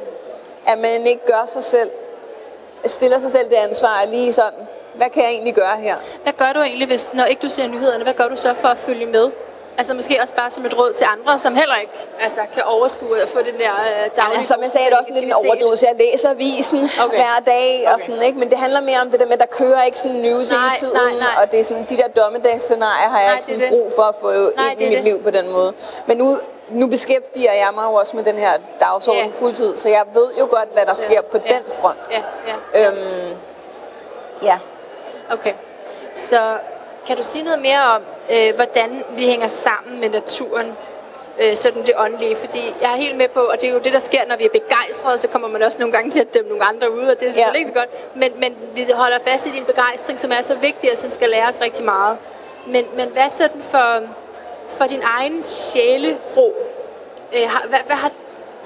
[0.66, 1.90] at man ikke gør sig selv,
[2.86, 5.96] stiller sig selv det ansvar lige sådan, hvad kan jeg egentlig gøre her?
[6.22, 8.68] Hvad gør du egentlig, hvis, når ikke du ser nyhederne, hvad gør du så for
[8.68, 9.30] at følge med?
[9.82, 13.16] Altså måske også bare som et råd til andre, som heller ikke altså, kan overskue
[13.24, 15.32] at få den der øh, daglige Ja, som jeg sagde, er det også lidt en
[15.32, 15.86] overdrivelse.
[15.90, 17.16] Jeg læser avisen Okay.
[17.16, 18.04] hver dag, og Okay.
[18.06, 18.38] sådan, ikke?
[18.38, 20.58] men det handler mere om det der med, at der kører ikke sådan news Nej,
[20.60, 21.42] hele tiden, nej, nej.
[21.42, 24.02] og det er sådan, de der dommedagsscenarier har jeg Nej, ikke er sådan brug for
[24.02, 25.04] at få Nej, ind i er mit det.
[25.04, 25.72] liv på den måde.
[26.06, 26.38] Men nu,
[26.70, 29.30] nu beskæftiger jeg mig jo også med den her dagsorden Ja.
[29.40, 31.52] fuldtid, så jeg ved jo godt, hvad der sker på Ja.
[31.54, 31.98] den front.
[32.10, 32.88] Ja, ja.
[32.88, 33.30] Øhm,
[34.42, 34.56] ja.
[35.30, 35.52] Okay.
[36.14, 36.40] Så
[37.06, 40.72] kan du sige noget mere om, øh, hvordan vi hænger sammen med naturen,
[41.40, 42.36] øh, sådan det åndelige?
[42.36, 44.44] Fordi jeg er helt med på, og det er jo det, der sker, når vi
[44.44, 47.20] er begejstrede, så kommer man også nogle gange til at dømme nogle andre ud, og
[47.20, 47.58] det er selvfølgelig ja.
[47.58, 48.16] ikke så godt.
[48.16, 51.30] Men, men vi holder fast i din begejstring, som er så vigtig, og som skal
[51.30, 52.18] lære os rigtig meget.
[52.66, 54.00] Men, men hvad sådan for,
[54.68, 56.54] for din egen sjælero?
[57.36, 58.10] Øh, hvad, hvad har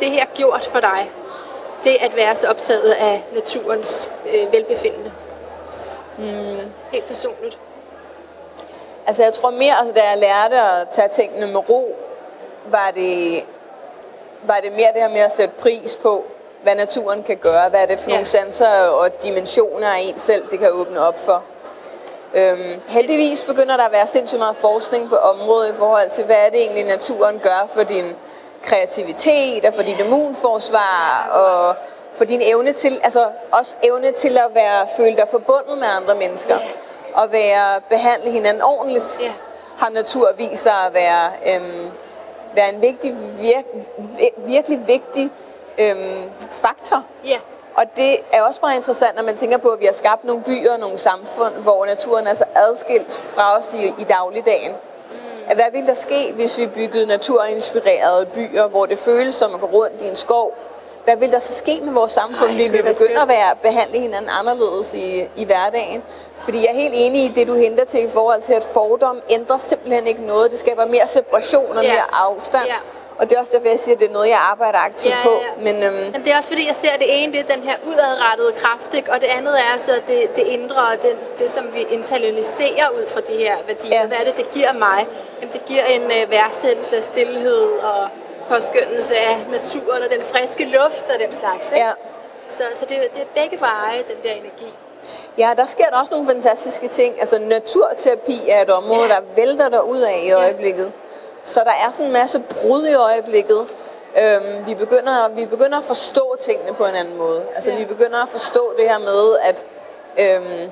[0.01, 1.11] det her gjort for dig?
[1.85, 5.13] Det at være så optaget af naturens øh, velbefindende?
[6.19, 6.73] Mm.
[6.93, 7.59] Helt personligt.
[9.07, 11.97] Altså jeg tror mere, altså, da jeg lærte at tage tingene med ro,
[12.71, 13.45] var det,
[14.43, 16.25] var det mere det her med at sætte pris på,
[16.63, 18.17] hvad naturen kan gøre, hvad er det for ja.
[18.17, 21.43] nogle sanser og dimensioner af en selv, det kan åbne op for.
[22.35, 26.37] Øhm, heldigvis begynder der at være sindssygt meget forskning på området i forhold til, hvad
[26.47, 28.05] er det egentlig naturen gør for din
[28.63, 31.75] kreativitet og for dit immunforsvar og
[32.15, 36.15] for din evne til, altså også evne til at være føle dig forbundet med andre
[36.15, 36.59] mennesker
[37.17, 39.21] og være behandle hinanden ordentligt,
[39.79, 41.91] har natur vist sig at være, øhm,
[42.55, 43.65] være en vigtig, virk,
[44.37, 45.31] virkelig vigtig
[45.79, 47.05] øhm, faktor.
[47.29, 47.41] Yeah.
[47.75, 50.43] Og det er også meget interessant, når man tænker på, at vi har skabt nogle
[50.43, 54.73] byer og nogle samfund, hvor naturen er så adskilt fra os i, i dagligdagen.
[54.73, 55.55] Mm.
[55.55, 59.67] Hvad ville der ske, hvis vi byggede naturinspirerede byer, hvor det føles som at gå
[59.67, 60.55] rundt i en skov?
[61.07, 62.51] Hvad vil der så ske med vores samfund?
[62.51, 66.03] Vil vi begynde at være, behandle hinanden anderledes i, i hverdagen?
[66.45, 69.21] Fordi jeg er helt enig i det, du henter til i forhold til, at fordom
[69.31, 70.51] ændrer simpelthen ikke noget.
[70.51, 71.93] Det skaber mere separation og yeah.
[71.93, 72.67] mere afstand.
[72.67, 72.81] Yeah.
[73.19, 75.31] Og det er også derfor, jeg siger, at det er noget, jeg arbejder aktivt ja,
[75.31, 75.55] ja, ja.
[75.55, 75.61] på.
[75.67, 77.63] Men, øhm, Jamen, det er også fordi, jeg ser, at det ene det er den
[77.69, 79.13] her udadrettede kraft, ikke?
[79.13, 83.07] og det andet er altså det, det indre, og det, det, som vi internaliserer ud
[83.09, 84.01] fra de her værdier.
[84.01, 84.07] Ja.
[84.07, 85.07] Hvad er det, det giver mig?
[85.41, 88.09] Jamen, det giver en øh, værdsættelse af stillhed og
[88.49, 91.73] påskyndelse af naturen og den friske luft og den slags.
[91.73, 91.85] Ikke?
[91.85, 91.93] Ja.
[92.49, 94.75] Så, så det, det er begge veje, den der energi.
[95.39, 97.21] Ja, der sker der også nogle fantastiske ting.
[97.21, 99.09] Altså naturterapi er et område, ja.
[99.09, 100.93] der vælter der ud af i øjeblikket.
[101.45, 103.67] Så der er sådan en masse brud i øjeblikket.
[104.23, 107.43] Øhm, vi, begynder, vi begynder at forstå tingene på en anden måde.
[107.55, 107.77] Altså ja.
[107.77, 109.65] vi begynder at forstå det her med, at,
[110.19, 110.71] øhm,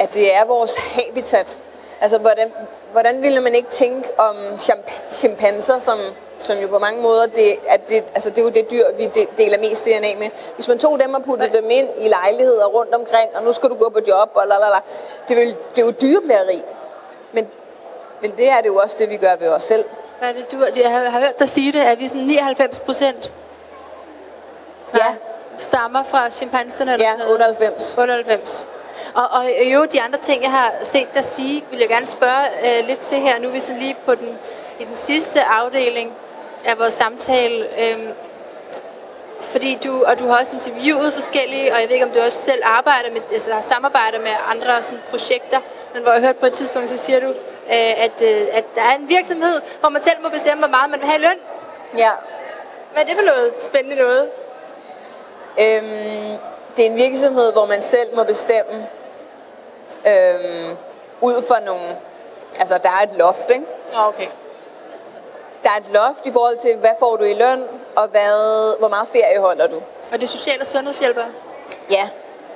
[0.00, 1.56] at det er vores habitat.
[2.00, 2.52] Altså hvordan,
[2.92, 4.58] hvordan ville man ikke tænke om
[5.12, 5.98] chimpanser, som,
[6.42, 9.10] som jo på mange måder, det, at det, altså det er jo det dyr, vi
[9.38, 10.30] deler mest DNA med.
[10.54, 13.68] Hvis man tog dem og puttede dem ind i lejligheder rundt omkring, og nu skal
[13.68, 14.80] du gå på job, og lalala,
[15.28, 16.62] det, vil, det er jo dyreplageri.
[17.32, 17.46] Men
[18.22, 19.84] men det er det jo også det, vi gør ved os selv.
[20.18, 22.78] Hvad er det, du, jeg har, har hørt dig sige det, at vi sådan 99
[22.78, 23.32] procent
[24.94, 25.14] ja.
[25.58, 26.92] stammer fra chimpanserne?
[26.92, 27.94] Eller ja, 98.
[27.98, 28.68] 98.
[29.14, 32.44] Og, og jo, de andre ting, jeg har set dig sige, vil jeg gerne spørge
[32.64, 33.38] øh, lidt til her.
[33.38, 34.38] Nu er vi sådan lige på den,
[34.80, 36.12] i den sidste afdeling
[36.64, 37.66] af vores samtale.
[37.80, 38.08] Øh,
[39.40, 42.38] fordi du, og du har også interviewet forskellige, og jeg ved ikke, om du også
[42.38, 45.58] selv arbejder med, altså samarbejder med andre sådan, projekter,
[45.94, 48.82] men hvor jeg hørte på et tidspunkt, så siger du, øh, at, øh, at der
[48.82, 51.40] er en virksomhed, hvor man selv må bestemme, hvor meget man vil have i løn.
[51.98, 52.10] Ja.
[52.92, 54.30] Hvad er det for noget spændende noget?
[55.60, 56.38] Øhm,
[56.76, 58.88] det er en virksomhed, hvor man selv må bestemme
[60.06, 60.76] øhm,
[61.20, 61.96] ud fra nogle...
[62.58, 63.64] Altså, der er et loft, ikke?
[63.94, 64.26] Okay.
[65.62, 67.62] Der er et loft i forhold til, hvad får du i løn,
[67.96, 69.76] og hvad, hvor meget ferie holder du.
[70.12, 71.24] Og det er social- og sundhedshjælper?
[71.90, 72.08] Ja,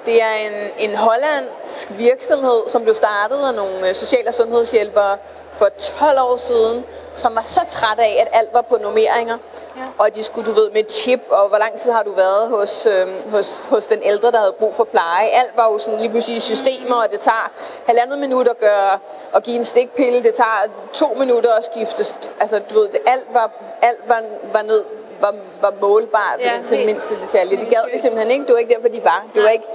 [0.07, 5.17] det er en, en hollandsk virksomhed, som blev startet af nogle øh, social- og sundhedshjælpere
[5.53, 9.39] for 12 år siden, som var så træt af, at alt var på nummeringer.
[9.77, 9.83] Ja.
[9.99, 12.87] Og de skulle, du ved, med chip, og hvor lang tid har du været hos,
[12.87, 15.27] øh, hos, hos den ældre, der havde brug for pleje.
[15.29, 17.53] Alt var jo sådan lige pludselig systemer, og det tager
[17.87, 18.93] halvandet minut at, gøre,
[19.35, 20.23] at give en stikpille.
[20.23, 22.15] Det tager to minutter at skifte.
[22.41, 23.51] Altså, du ved, det, alt var,
[23.83, 24.21] alt var,
[24.53, 24.85] var ned
[25.21, 27.57] var, var målbart ja, til mindste detalje.
[27.57, 28.47] Det gad vi simpelthen ikke.
[28.47, 29.25] Det var ikke derfor, de var.
[29.35, 29.67] Det var ikke,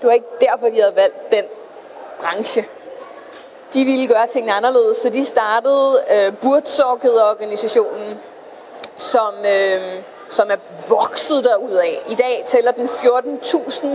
[0.00, 1.44] det var ikke derfor, de havde valgt den
[2.20, 2.64] branche.
[3.74, 8.18] De ville gøre tingene anderledes, så de startede øh, Burtsorket-organisationen,
[8.96, 10.56] som, øh, som er
[10.88, 12.02] vokset af.
[12.08, 13.86] I dag tæller den 14.000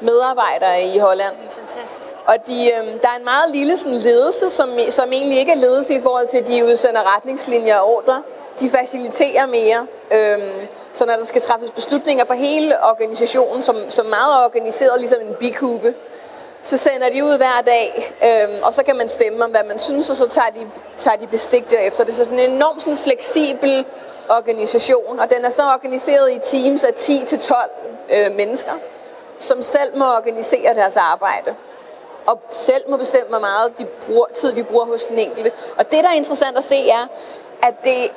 [0.00, 1.34] medarbejdere i Holland.
[1.36, 2.14] Det er fantastisk.
[2.26, 5.56] Og de, øh, der er en meget lille sådan, ledelse, som, som egentlig ikke er
[5.56, 8.22] ledelse i forhold til, at de udsender retningslinjer og ordre.
[8.60, 9.86] De faciliterer mere.
[10.12, 15.00] Øhm, så når der skal træffes beslutninger for hele organisationen, som, som meget er organiseret,
[15.00, 15.94] ligesom en bikube,
[16.64, 19.78] så sender de ud hver dag, øhm, og så kan man stemme om, hvad man
[19.78, 22.04] synes, og så tager de, tager de bestik derefter.
[22.04, 23.84] Det er sådan en enormt sådan fleksibel
[24.28, 27.54] organisation, og den er så organiseret i teams af 10-12
[28.10, 28.72] øh, mennesker,
[29.38, 31.54] som selv må organisere deres arbejde.
[32.26, 35.52] Og selv må bestemme, hvor meget de bruger, tid de bruger hos den enkelte.
[35.78, 37.08] Og det, der er interessant at se, er,
[37.62, 38.10] at det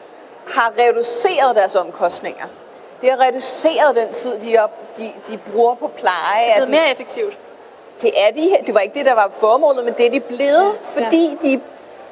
[0.49, 2.45] har reduceret deres omkostninger.
[3.01, 6.53] Det har reduceret den tid, de, op, de, de bruger på pleje.
[6.55, 7.37] Det er mere effektivt.
[8.01, 8.55] det er de.
[8.67, 10.65] Det var ikke det, der var formålet, men det er de blevet,
[10.97, 11.59] Ja, fordi de er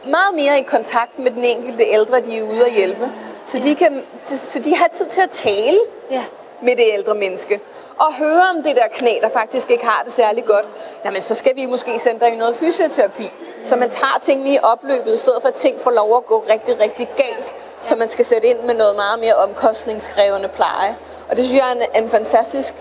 [0.10, 3.12] meget mere i kontakt med den enkelte ældre, de er ude at hjælpe.
[3.46, 5.80] Så, de kan, så de har tid til at tale
[6.12, 6.24] Ja
[6.64, 7.62] med det ældre menneske.
[7.98, 10.66] Og høre om det der knæ, der faktisk ikke har det særlig godt.
[11.06, 13.32] Jamen, så skal vi måske sende dig i noget fysioterapi.
[13.64, 16.46] Så man tager tingene i opløbet, i stedet for at ting får lov at gå
[16.50, 17.56] rigtig, rigtig galt.
[17.82, 20.98] Så man skal sætte ind med noget meget mere omkostningskrævende pleje.
[21.30, 22.74] Og det synes jeg er en, en fantastisk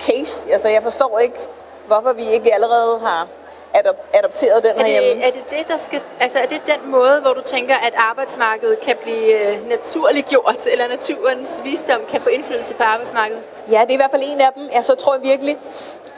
[0.00, 0.52] case.
[0.52, 1.38] Altså, jeg forstår ikke,
[1.86, 3.28] hvorfor vi ikke allerede har
[3.76, 5.22] adop- adopteret den Er herhjemme.
[5.22, 7.94] det, er det det, der skal, altså er det den måde, hvor du tænker, at
[7.96, 13.42] arbejdsmarkedet kan blive øh, naturligt gjort, eller naturens visdom kan få indflydelse på arbejdsmarkedet?
[13.70, 14.68] Ja, det er i hvert fald en af dem.
[14.74, 15.56] Jeg så tror jeg virkelig,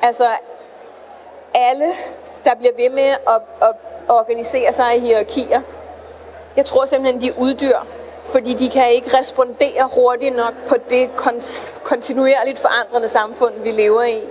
[0.03, 0.25] altså
[1.55, 1.87] alle,
[2.45, 3.73] der bliver ved med at, at
[4.09, 5.61] organisere sig i hierarkier,
[6.57, 7.79] jeg tror simpelthen, de uddyr,
[8.29, 14.03] fordi de kan ikke respondere hurtigt nok på det kon- kontinuerligt forandrende samfund, vi lever
[14.03, 14.23] i.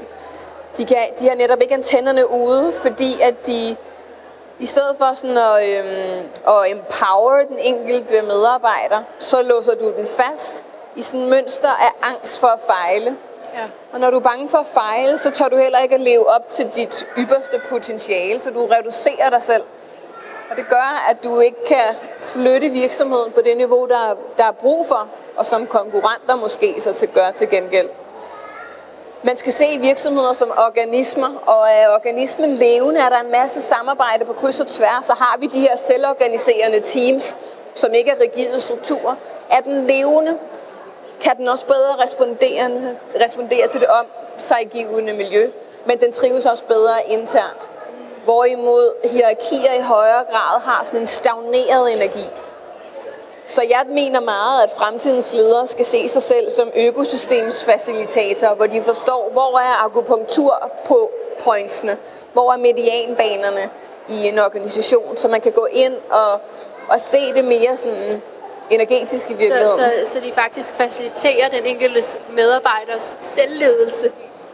[0.78, 3.76] De, kan, de har netop ikke antennerne ude, fordi at de
[4.60, 10.08] i stedet for sådan at, øhm, at empower den enkelte medarbejder, så låser du den
[10.08, 10.64] fast
[10.96, 13.18] i sådan et mønster af angst for at fejle.
[13.54, 13.66] Ja.
[13.94, 16.28] Og når du er bange for at fejle, så tør du heller ikke at leve
[16.28, 19.64] op til dit ypperste potentiale, så du reducerer dig selv.
[20.52, 24.52] Og det gør, at du ikke kan flytte virksomheden på det niveau, der, der er
[24.52, 25.08] brug for,
[25.38, 27.90] og som konkurrenter måske så til gør til gengæld.
[29.26, 34.26] Man skal se virksomheder som organismer, og er organismen levende, er der en masse samarbejde
[34.26, 37.36] på kryds og tværs, så har vi de her selvorganiserende teams,
[37.76, 39.16] som ikke er rigide strukturer.
[39.52, 40.38] Er den levende,
[41.22, 42.96] kan den også bedre respondere,
[43.26, 44.06] respondere til det om
[44.38, 45.50] sig givende miljø,
[45.86, 47.62] men den trives også bedre internt.
[48.24, 52.26] Hvorimod hierarkier i højere grad har sådan en stagneret energi.
[53.56, 58.82] Så jeg mener meget, at fremtidens ledere skal se sig selv som økosystemsfacilitatorer, hvor de
[58.82, 61.12] forstår, hvor er akupunktur på
[61.44, 61.98] pointsene,
[62.34, 63.70] hvor er medianbanerne
[64.10, 66.32] i en organisation, så man kan gå ind og,
[66.90, 68.22] og se det mere sådan
[68.70, 70.06] energetisk i Så, virkeligheden.
[70.06, 72.02] så, så de faktisk faciliterer den enkelte
[72.32, 74.12] medarbejders selvledelse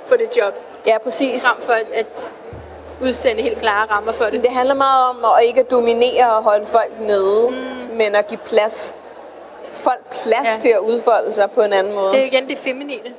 [0.08, 0.54] på det job,
[0.86, 1.44] Ja, præcis.
[1.48, 2.34] frem for at, at
[3.04, 4.42] udsende helt klare rammer for det.
[4.44, 7.79] Det handler meget om at ikke dominere og holde folk nede, mm.
[8.00, 8.94] Men at give plads,
[9.74, 10.62] folk plads Ja.
[10.62, 12.12] til at udfolde sig på en anden måde.
[12.14, 13.10] Det er igen det feminine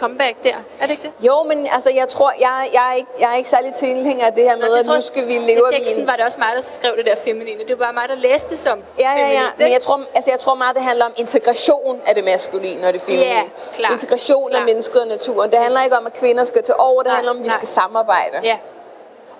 [0.00, 1.26] comeback der, er det ikke det?
[1.26, 4.32] Jo, men altså, jeg tror, jeg, jeg, er ikke, jeg er ikke særlig tilhænger af
[4.32, 6.06] det her med, det at nu skal vi leve I teksten en...
[6.06, 7.58] var det også mig, der skrev det der feminine.
[7.68, 9.24] Det var bare mig, der læste det som Ja, ja, ja.
[9.24, 12.86] feminint, Men jeg tror, altså, jeg tror meget, det handler om integration af det maskuline
[12.86, 13.26] og det feminine.
[13.30, 13.42] Ja,
[13.74, 13.92] klart.
[13.92, 14.66] Integration af Klart.
[14.68, 15.50] mennesket og naturen.
[15.50, 15.86] Det handler Yes.
[15.86, 16.98] ikke om, at kvinder skal til over.
[17.02, 17.54] Det Nej, handler om, at vi nej.
[17.56, 18.36] skal samarbejde.
[18.42, 18.56] Ja.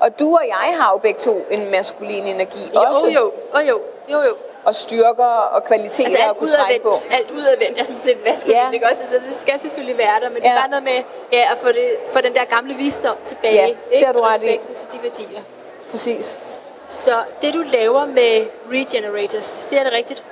[0.01, 3.11] Og du og jeg har jo begge to en maskulin energi Jo, også.
[3.11, 3.81] jo, jo, jo,
[4.13, 4.35] jo, jo.
[4.67, 6.93] Og styrker og kvaliteter Altså at kunne trække på.
[7.11, 8.71] alt udadvendt er sådan set maskulin, Ja.
[8.73, 9.07] ikke også?
[9.07, 10.61] Så det skal selvfølgelig være der, men det er Ja.
[10.61, 11.03] bare noget med
[11.33, 13.55] ja, at få, det, få den der gamle visdom tilbage.
[13.55, 14.61] Ja, det har du ret i.
[14.77, 15.41] for de værdier.
[15.91, 16.39] Præcis.
[16.89, 17.11] Så
[17.43, 20.23] det du laver med Regenerators, siger jeg det rigtigt?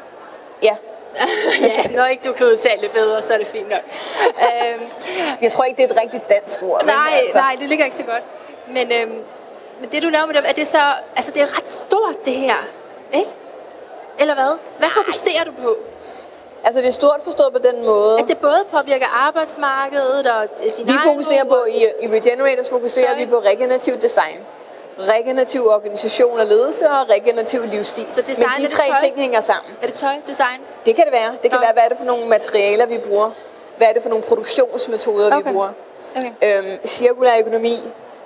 [0.62, 0.76] Ja.
[1.60, 3.80] ja, når ikke du kan udtale det bedre, så er det fint nok.
[4.26, 4.82] øhm,
[5.40, 6.84] Jeg tror ikke, det er et rigtigt dansk ord.
[6.84, 8.22] men nej, altså, nej, det ligger ikke så godt.
[8.68, 9.24] Men, øhm,
[9.80, 10.78] men det du laver med dem, er det så,
[11.16, 12.66] altså det er ret stort det her,
[13.12, 13.30] ikke?
[14.20, 14.52] Eller hvad?
[14.78, 15.76] Hvad fokuserer du på?
[16.66, 18.18] Altså, det er stort forstået på den måde.
[18.18, 23.18] At det både påvirker arbejdsmarkedet og din Vi fokuserer på, i, i Regenerators fokuserer Sorry.
[23.18, 24.38] vi på regenerativ design.
[24.98, 28.04] Regenerativ organisation og ledelse og regenerativ livsstil.
[28.08, 28.96] Så design, Men de tre tøj?
[29.02, 29.74] ting hænger sammen.
[29.82, 30.60] Er det tøj, design?
[30.86, 31.30] Det kan det være.
[31.42, 31.58] Det kan Nå.
[31.60, 33.30] være, hvad er det for nogle materialer, vi bruger?
[33.76, 35.36] Hvad er det for nogle produktionsmetoder, Okay.
[35.48, 35.68] vi bruger?
[36.16, 36.32] Okay.
[36.58, 37.80] Øhm, cirkulær økonomi,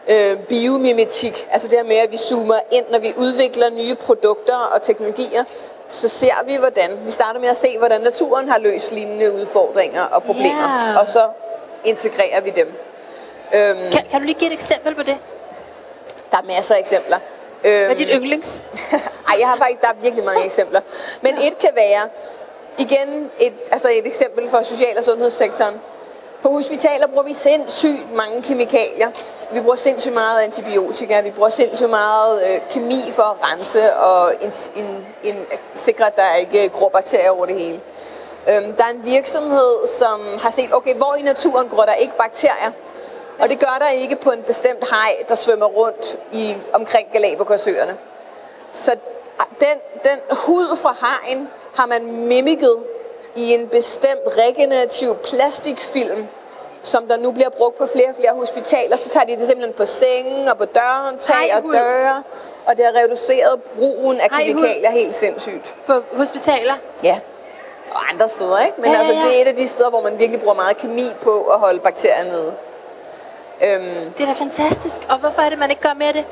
[0.09, 4.57] øh, biomimetik, altså det her med, at vi zoomer ind, når vi udvikler nye produkter
[4.74, 5.45] og teknologier,
[5.89, 10.03] så ser vi, hvordan, vi starter med at se, hvordan naturen har løst lignende udfordringer
[10.03, 11.01] og problemer, Ja.
[11.01, 11.28] og så
[11.84, 12.66] integrerer vi dem.
[13.55, 15.18] Øhm, Kan, kan du lige give et eksempel på det?
[16.30, 17.18] der er masser af eksempler.
[17.64, 18.62] Øhm, Hvad er dit yndlings?
[19.28, 20.80] Ej, jeg har faktisk, der er virkelig mange eksempler.
[21.20, 22.09] Men et kan være,
[22.78, 25.74] igen et, altså et eksempel fra social- og sundhedssektoren.
[26.43, 29.11] På hospitaler bruger vi sindssygt mange kemikalier.
[29.53, 34.34] Vi bruger sindssygt meget antibiotika, vi bruger sindssygt meget øh, kemi for at rense og
[34.41, 37.80] en, en, en, sikre, at der ikke gror bakterier over det hele.
[38.49, 42.16] Øhm, der er en virksomhed, som har set, okay, hvor i naturen gror der ikke
[42.18, 42.72] bakterier?
[43.39, 47.97] Og det gør der ikke på en bestemt haj, der svømmer rundt i, omkring Galapagosøerne.
[48.72, 48.93] Så
[49.39, 52.76] ah, den, den hud fra hajen har man mimikket
[53.39, 56.26] i en bestemt regenerativ plastikfilm,
[56.82, 58.97] som der nu bliver brugt på flere og flere hospitaler.
[58.97, 61.72] Så tager de det simpelthen på sengen og på dørhåndtag og Hajhud.
[61.72, 62.22] døre,
[62.66, 64.55] og det har reduceret brugen af Hajhud.
[64.55, 65.76] kemikalier helt sindssygt.
[65.86, 66.74] På hospitaler?
[67.05, 67.18] Ja.
[67.93, 68.80] Og andre steder, ikke?
[68.80, 69.20] Men Ja, ja, altså, ja.
[69.28, 71.80] det er et af de steder, hvor man virkelig bruger meget kemi på at holde
[71.80, 72.55] bakterier nede.
[73.64, 74.97] Øhm, Det er da fantastisk.
[75.11, 76.24] Og hvorfor er det, man ikke gør mere af det?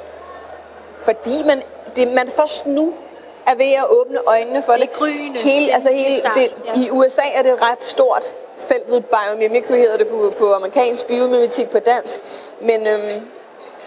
[1.04, 1.62] fordi man,
[1.96, 2.94] det, man først nu
[3.46, 4.88] er ved at åbne øjnene for Det det.
[4.90, 5.38] er gryende.
[5.40, 6.80] Hele, er altså hele, det, ja.
[6.80, 8.24] I USA er det ret stort
[8.58, 12.20] feltet biomimicry hedder det på, på amerikansk biomimetik på dansk.
[12.60, 13.26] Men, øhm,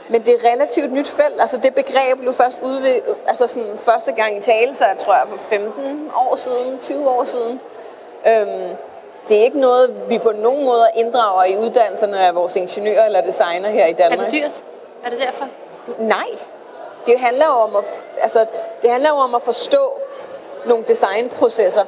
[0.10, 1.42] men det er relativt nyt felt.
[1.42, 2.96] Altså det begreb blev først udvid,
[3.28, 7.24] altså sådan første gang i tale, så tror jeg for 15 år siden, 20 år
[7.24, 7.60] siden.
[8.28, 8.76] Øhm,
[9.28, 13.22] det er ikke noget, vi på nogen måde inddrager i uddannelserne af vores ingeniører eller
[13.22, 14.20] designer her i Er Danmark.
[14.32, 14.64] det dyrt?
[15.06, 15.48] Er det derfor?
[16.00, 16.28] Nej.
[17.06, 17.86] Det handler jo om at,
[18.22, 18.46] altså,
[18.82, 20.00] det handler jo om at forstå
[20.66, 21.84] nogle designprocesser.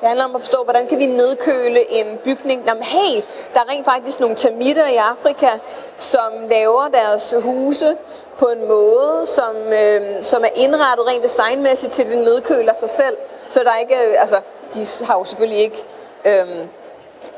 [0.00, 2.64] Det handler om at forstå, hvordan kan vi nedkøle en bygning.
[2.66, 3.22] Jamen, hey,
[3.54, 5.48] der er rent faktisk nogle termitter i Afrika,
[5.96, 7.96] som laver deres huse
[8.38, 12.90] på en måde, som, øh, som er indrettet rent designmæssigt til, at det nedkøler sig
[12.90, 13.16] selv.
[13.48, 14.40] Så der er ikke, øh, altså,
[14.74, 15.84] de har jo selvfølgelig ikke
[16.24, 16.66] øh,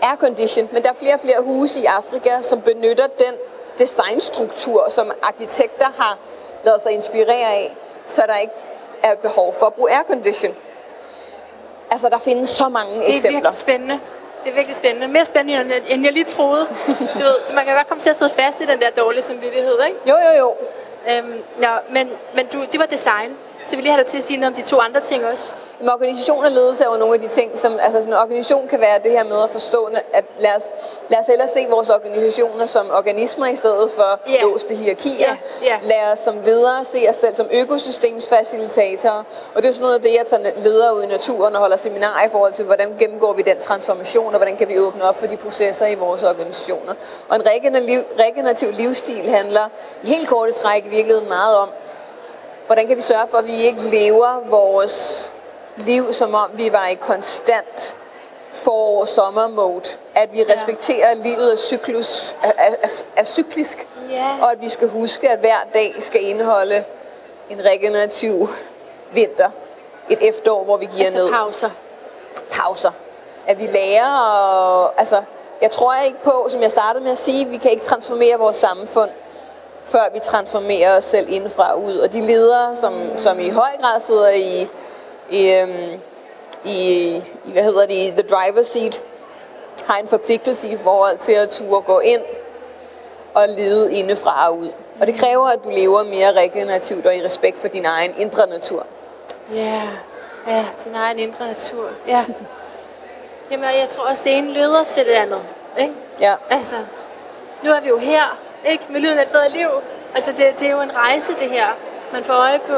[0.03, 3.35] aircondition, men der er flere og flere huse i Afrika, som benytter den
[3.79, 6.19] designstruktur, som arkitekter har
[6.65, 8.53] lavet sig inspirere af, så der ikke
[9.03, 10.55] er behov for at bruge aircondition.
[11.91, 13.31] Altså, der findes så mange Det er eksempler.
[13.41, 14.01] virkelig spændende.
[14.45, 15.09] Det er virkelig spændende.
[15.09, 16.67] Mere spændende, end jeg- end jeg lige troede.
[17.19, 19.79] Du ved, man kan godt komme til at sidde fast i den der dårlige samvittighed,
[19.89, 19.99] ikke?
[20.09, 20.55] Jo, jo, jo.
[21.13, 23.37] Øhm, ja, men, men du, det var design.
[23.67, 25.55] Så vil jeg have dig til at sige noget om de to andre ting også.
[25.81, 28.69] Men organisation og ledelse er jo nogle af de ting, som altså sådan en organisation
[28.69, 30.71] kan være det her med at forstå, at lad os,
[31.09, 34.43] lad os hellere se vores organisationer som organismer i stedet for Ja.
[34.43, 35.29] låste hierarkier.
[35.29, 35.79] Ja, ja.
[35.83, 39.23] Lad os som ledere se os selv som økosystemsfacilitatorer.
[39.55, 41.77] Og det er sådan noget af det, jeg tager ledere ud i naturen og holder
[41.77, 45.19] seminarer i forhold til, hvordan gennemgår vi den transformation, og hvordan kan vi åbne op
[45.19, 46.95] for de processer i vores organisationer.
[47.29, 49.71] Og en regenerativ, regenerativ livsstil handler
[50.03, 51.69] i helt korte træk i virkeligheden meget om,
[52.71, 55.31] hvordan kan vi sørge for, at vi ikke lever vores
[55.77, 57.95] liv, som om vi var i konstant
[58.53, 64.37] forår sommer mode at vi respekterer livet er, cyklus, er, er, er, er cyklisk Ja.
[64.43, 66.85] og at vi skal huske at hver dag skal indeholde
[67.51, 68.49] en regenerativ
[69.13, 69.51] vinter
[70.11, 71.71] et efterår hvor vi giver Altså ned pauser.
[72.51, 72.91] pauser.
[73.47, 75.23] At vi lærer og, altså,
[75.63, 78.57] jeg tror ikke på, som jeg startede med at sige, vi kan ikke transformere vores
[78.57, 79.11] samfund,
[79.91, 81.97] før vi transformerer os selv indefra og ud.
[81.97, 84.69] Og de ledere, som, som i høj grad sidder i,
[85.31, 86.01] i, øhm,
[86.65, 89.03] i, i, hvad hedder det, i the driver's seat,
[89.87, 92.23] har en forpligtelse i forhold til at turde gå ind
[93.35, 94.71] og lede indefra og ud.
[95.01, 98.47] Og det kræver, at du lever mere regenerativt og i respekt for din egen indre
[98.47, 98.87] natur.
[99.55, 99.83] Ja,
[100.49, 101.89] ja, din egen indre natur.
[102.09, 102.25] Ja.
[103.51, 105.41] Jamen, jeg tror også, det ene leder til det andet.
[105.79, 105.95] Ikke?
[106.21, 106.35] Ja.
[106.51, 106.75] Altså,
[107.65, 108.39] nu er vi jo her,
[108.69, 108.85] ikke?
[108.89, 109.69] Med lyden af et bedre liv.
[110.15, 111.67] Altså, det, det er jo en rejse, det her.
[112.13, 112.75] Man får øje på,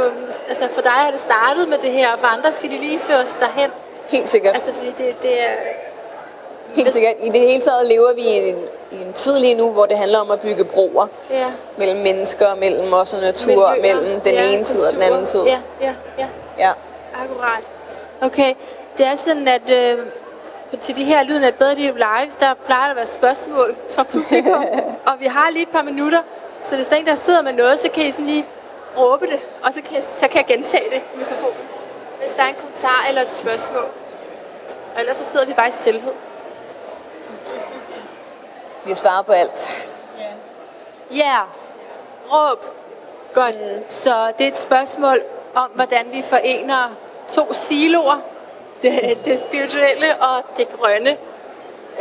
[0.49, 2.99] altså for dig er det startet med det her, og for andre skal de lige
[2.99, 3.71] føres derhen.
[4.09, 4.55] Helt sikkert.
[4.55, 5.53] Altså, fordi det, det er...
[6.75, 7.15] Helt Hvis- sikkert.
[7.23, 8.57] I det hele taget lever vi i en,
[8.91, 11.47] i en tid lige nu, hvor det handler om at bygge broer Ja.
[11.77, 15.27] mellem mennesker, mellem os og natur, miljøer, mellem den ja, ene side og den anden
[15.27, 15.45] side.
[15.47, 16.27] Ja, ja, ja.
[16.59, 16.71] Ja.
[17.23, 17.63] Akkurat.
[18.23, 18.55] Okay,
[18.99, 20.07] det er sådan, at øh,
[20.81, 23.77] til de her Lyden af et bedre liv live, der plejer der at være spørgsmål
[23.95, 24.65] fra publikum,
[25.09, 26.21] og vi har lige et par minutter,
[26.65, 28.47] så hvis der er en, der sidder med noget, så kan I sådan lige
[28.99, 31.67] råbe det, og så kan jeg, så kan jeg gentage det i mikrofonen,
[32.21, 33.85] hvis der er en kommentar eller et spørgsmål.
[34.95, 36.13] Og ellers så sidder vi bare i stillhed.
[38.85, 39.89] Vi har svaret på alt.
[41.11, 41.47] Ja, yeah.
[42.33, 42.65] råb.
[43.35, 43.61] Godt.
[43.61, 43.83] Mm.
[43.89, 45.21] Så det er et spørgsmål
[45.55, 46.95] om, hvordan vi forener
[47.29, 48.32] to siloer.
[48.83, 51.17] Det, det spirituelle og det grønne.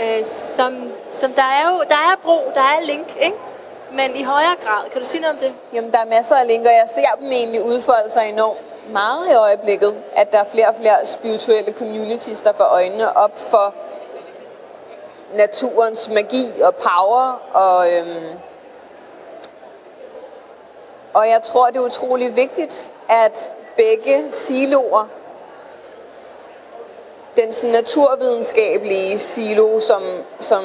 [0.01, 3.37] Øh, som, som der er jo, der er bro, der er link, ikke?
[3.91, 5.53] Men i højere grad, kan du sige noget om det?
[5.73, 6.71] Jamen, der er masser af linker.
[6.71, 8.59] Jeg ser dem egentlig udfolde sig enormt
[8.91, 13.39] meget i øjeblikket, at der er flere og flere spirituelle communities, der får øjnene op
[13.39, 13.75] for
[15.33, 17.41] naturens magi og power.
[17.53, 18.39] Og, øhm,
[21.13, 25.07] og jeg tror, det er utrolig vigtigt, at begge siloer,
[27.37, 30.01] den sådan naturvidenskabelige silo, som,
[30.39, 30.63] som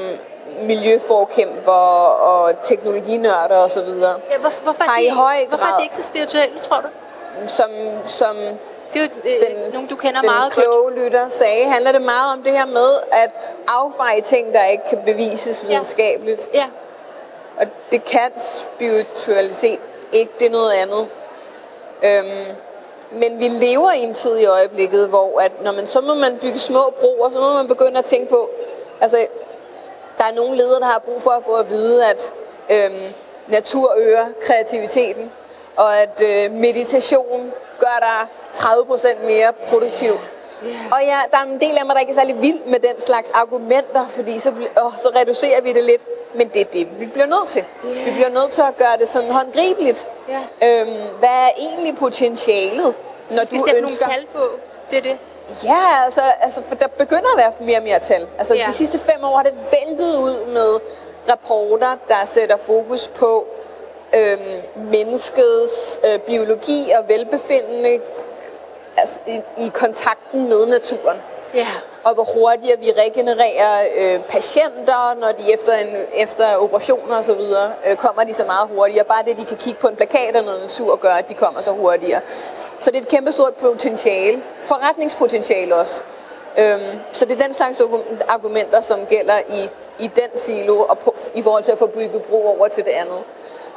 [0.62, 1.72] miljøforkæmper
[2.20, 5.82] og teknologinørder osv., Ja, hvor, hvorfor, Har er i de, høj hvorfor er grad- de
[5.84, 6.88] ikke så spirituelle, tror du?
[7.46, 7.70] som,
[8.04, 8.36] som
[8.92, 10.64] Det er jo øh, den, nogen, du kender den meget godt.
[10.66, 13.30] kloge lytter sagde, handler det meget om det her med at
[13.68, 16.48] affeje ting, der ikke kan bevises videnskabeligt.
[16.54, 16.64] Ja,
[17.60, 19.78] Og det kan spiritualitet
[20.12, 21.06] ikke, det er noget andet.
[22.02, 22.56] Øhm,
[23.16, 26.38] men vi lever i en tid i øjeblikket, hvor at når man, så må man
[26.42, 28.50] bygge små broer, så må man begynde at tænke på,
[29.00, 29.26] altså
[30.18, 32.32] der er nogle ledere, der har brug for at få at vide, at
[32.70, 33.12] øhm,
[33.48, 35.30] natur øger kreativiteten,
[35.76, 40.12] og at øh, meditation gør dig 30% mere produktiv.
[40.64, 40.74] Yeah.
[40.92, 43.00] Og ja, der er en del af mig, der ikke er særlig vild med den
[43.00, 44.50] slags argumenter, fordi så,
[44.82, 46.02] åh, så reducerer vi det lidt.
[46.34, 47.64] Men det er det, vi bliver nødt til.
[47.86, 48.06] Yeah.
[48.06, 50.08] Vi bliver nødt til at gøre det sådan håndgribeligt.
[50.30, 50.80] Yeah.
[50.88, 52.94] Øhm, hvad er egentlig potentialet,
[53.30, 53.80] når du sætte ønsker...
[53.80, 54.48] nogle tal på.
[54.90, 55.18] Det er det.
[55.64, 58.26] Ja, altså, altså for der begynder at være mere og mere tal.
[58.38, 58.68] Altså yeah.
[58.68, 60.80] de sidste fem år har det væltet ud med
[61.30, 63.46] rapporter, der sætter fokus på
[64.14, 68.00] øhm, menneskets øh, biologi og velbefindende
[68.96, 71.20] altså, i, i kontakten med naturen.
[71.54, 71.68] Ja.
[72.04, 77.40] Og hvor hurtigere vi regenererer øh, patienter, når de efter, en, efter operationer osv.
[77.90, 79.04] Øh, kommer de så meget hurtigere.
[79.04, 81.60] Bare det, de kan kigge på en plakat eller noget natur, gør, at de kommer
[81.60, 82.20] så hurtigere.
[82.80, 84.42] Så det er et kæmpestort potentiale.
[84.64, 86.02] Forretningspotentiale også.
[86.58, 87.82] Øhm, så det er den slags
[88.28, 89.70] argumenter, som gælder i,
[90.04, 92.90] i den silo, og på, i forhold til at få bygget bro over til det
[92.90, 93.22] andet.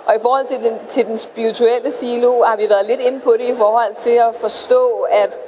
[0.06, 3.32] Og i forhold til den, til den spirituelle silo, har vi været lidt inde på
[3.32, 5.40] det i forhold til at forstå, at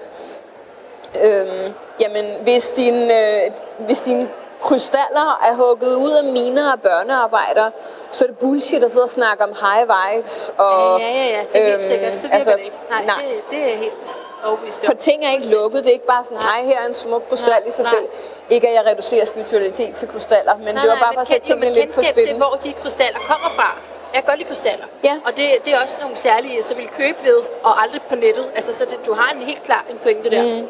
[1.23, 4.29] øhm, jamen, hvis, din, øh, hvis dine
[4.61, 7.69] krystaller er hugget ud af miner af børnearbejder,
[8.11, 10.53] så er det bullshit at sidde og snakke om high vibes.
[10.57, 12.17] Og, ja, ja, ja, det er øhm, sikkert.
[12.17, 12.79] Så virker altså, det ikke.
[12.89, 13.15] Nej, nej.
[13.21, 14.05] Det, det er helt
[14.43, 15.83] overbevist For ting er ikke lukket.
[15.83, 17.93] Det er ikke bare sådan, nej, her er en smuk krystal i sig nej.
[17.93, 18.05] selv.
[18.49, 21.47] Ikke at jeg reducerer spiritualitet til krystaller, men nej, det var bare for at sætte
[21.47, 22.27] tingene lidt på spil.
[22.27, 23.77] til, hvor de krystaller kommer fra.
[24.13, 24.85] Jeg kan godt lide krystaller.
[25.03, 25.15] Ja.
[25.25, 28.45] Og det, det er også nogle særlige, så vil købe ved, og aldrig på nettet.
[28.55, 30.43] Altså, så det, du har en helt klar en pointe der.
[30.61, 30.67] Mm.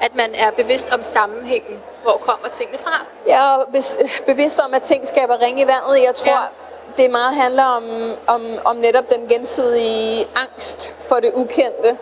[0.00, 1.80] At man er bevidst om sammenhængen.
[2.02, 3.06] Hvor kommer tingene fra?
[3.26, 3.66] Ja, og
[4.26, 6.02] bevidst om, at ting skaber ring i vandet.
[6.06, 7.02] Jeg tror, ja.
[7.02, 7.84] det meget handler om,
[8.26, 11.98] om, om netop den gensidige angst for det ukendte.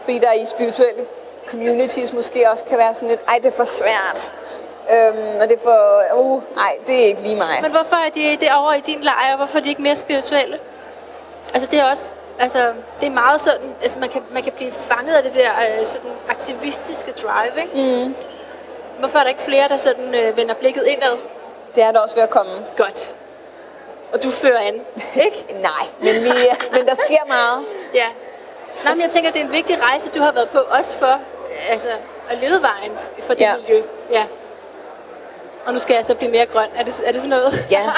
[0.00, 1.06] Fordi der i spirituelle
[1.48, 4.30] communities måske også kan være sådan lidt, ej, det er for svært.
[4.90, 7.58] Øhm, og det er for, uh, nej, det er ikke lige mig.
[7.62, 9.36] Men hvorfor er de det over i din lejr?
[9.36, 10.58] Hvorfor er de ikke mere spirituelle?
[11.54, 14.72] Altså det er også, altså det er meget sådan, altså man kan, man kan blive
[14.72, 18.04] fanget af det der øh, sådan aktivistiske drive, ikke?
[18.06, 18.14] Mm.
[18.98, 21.16] Hvorfor er der ikke flere, der sådan øh, vender blikket indad?
[21.74, 22.52] Det er der også ved at komme.
[22.76, 23.14] Godt.
[24.12, 24.74] Og du fører an,
[25.26, 25.46] ikke?
[25.50, 26.30] Nej, men, vi,
[26.72, 27.64] men der sker meget.
[27.94, 28.06] Ja.
[28.84, 31.20] Nej, men jeg tænker, det er en vigtig rejse, du har været på, også for
[31.68, 31.88] altså,
[32.30, 33.56] at lede vejen for det ja.
[33.56, 33.82] miljø.
[34.10, 34.24] Ja.
[35.66, 36.68] Og nu skal jeg så blive mere grøn.
[36.76, 37.66] Er det, er det sådan noget?
[37.70, 37.82] Ja.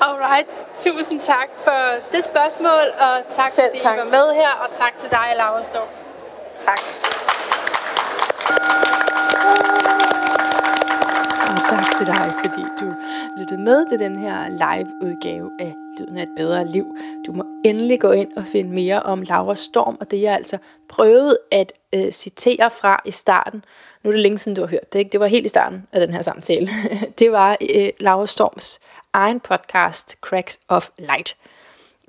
[0.00, 0.64] Alright.
[0.76, 1.80] Tusind tak for
[2.12, 3.96] det spørgsmål, og tak Selv fordi tak.
[3.96, 5.88] I var med her, og tak til dig, Laura Storm.
[6.60, 6.80] Tak.
[11.50, 12.92] Og tak til dig, fordi du
[13.36, 16.86] lyttede med til den her live-udgave af Lyden af et bedre liv.
[17.26, 20.58] Du må endelig gå ind og finde mere om Laura Storm, og det jeg altså
[20.88, 23.64] prøvede at øh, citere fra i starten.
[24.02, 25.12] Nu er det længe siden, du har hørt det, ikke?
[25.12, 26.70] Det var helt i starten af den her samtale.
[27.18, 28.80] det var øh, Laura Storms
[29.12, 31.36] egen podcast, Cracks of Light.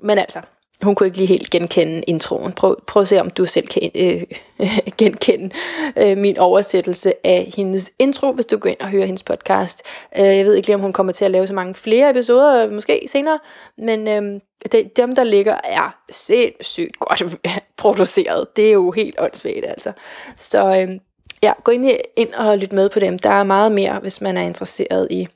[0.00, 0.40] Men altså,
[0.82, 2.52] hun kunne ikke lige helt genkende introen.
[2.52, 4.22] Prøv, prøv at se, om du selv kan øh,
[4.98, 5.50] genkende
[5.96, 9.82] øh, min oversættelse af hendes intro, hvis du går ind og hører hendes podcast.
[10.18, 12.66] Øh, jeg ved ikke lige, om hun kommer til at lave så mange flere episoder,
[12.66, 13.38] øh, måske senere,
[13.78, 14.40] men øh,
[14.72, 17.22] det, dem, der ligger, er sindssygt godt
[17.76, 18.56] produceret.
[18.56, 19.92] Det er jo helt åndssvagt, altså.
[20.36, 20.98] Så øh,
[21.42, 23.18] ja, gå ind, ind og lyt med på dem.
[23.18, 25.28] Der er meget mere, hvis man er interesseret i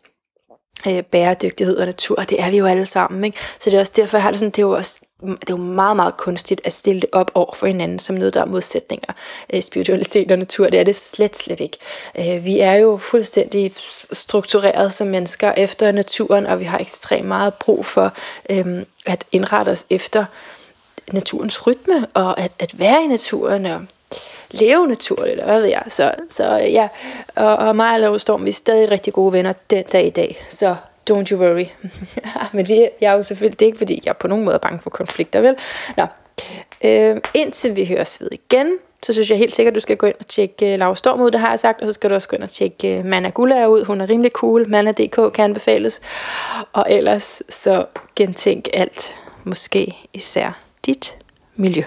[0.89, 3.25] øh, bæredygtighed og natur, og det er vi jo alle sammen.
[3.25, 3.39] Ikke?
[3.61, 5.51] Så det er også derfor, jeg har det sådan, det er jo også det er
[5.51, 8.47] jo meget, meget kunstigt at stille det op over for hinanden som noget, der er
[8.47, 9.13] modsætninger.
[9.55, 11.79] Øh, spiritualitet og natur, det er det slet, slet ikke.
[12.19, 13.73] Øh, vi er jo fuldstændig
[14.13, 18.13] struktureret som mennesker efter naturen, og vi har ekstremt meget brug for
[18.51, 20.25] øh, at indrette os efter
[21.13, 23.81] naturens rytme, og at, at være i naturen, og
[24.51, 25.83] leve naturligt, eller hvad ved jeg.
[25.89, 26.89] Så, så ja,
[27.37, 30.11] og, og mig og Lave Storm, vi er stadig rigtig gode venner den dag i
[30.11, 30.45] dag.
[30.49, 30.75] Så
[31.11, 31.67] don't you worry.
[32.57, 34.55] Men vi, jeg er jo selvfølgelig, det er ikke fordi, jeg er på nogen måde
[34.55, 35.57] er bange for konflikter, vel?
[35.97, 36.07] Nå,
[36.85, 40.07] øh, indtil vi høres ved igen, så synes jeg helt sikkert, at du skal gå
[40.07, 42.15] ind og tjekke øh, Laura Storm ud, det har jeg sagt, og så skal du
[42.15, 45.45] også gå ind og tjekke øh, Manna Gula ud, hun er rimelig cool, Manna.dk kan
[45.45, 46.01] anbefales,
[46.73, 47.87] og ellers så
[48.17, 51.17] gentænk alt, måske især dit
[51.57, 51.83] miljø.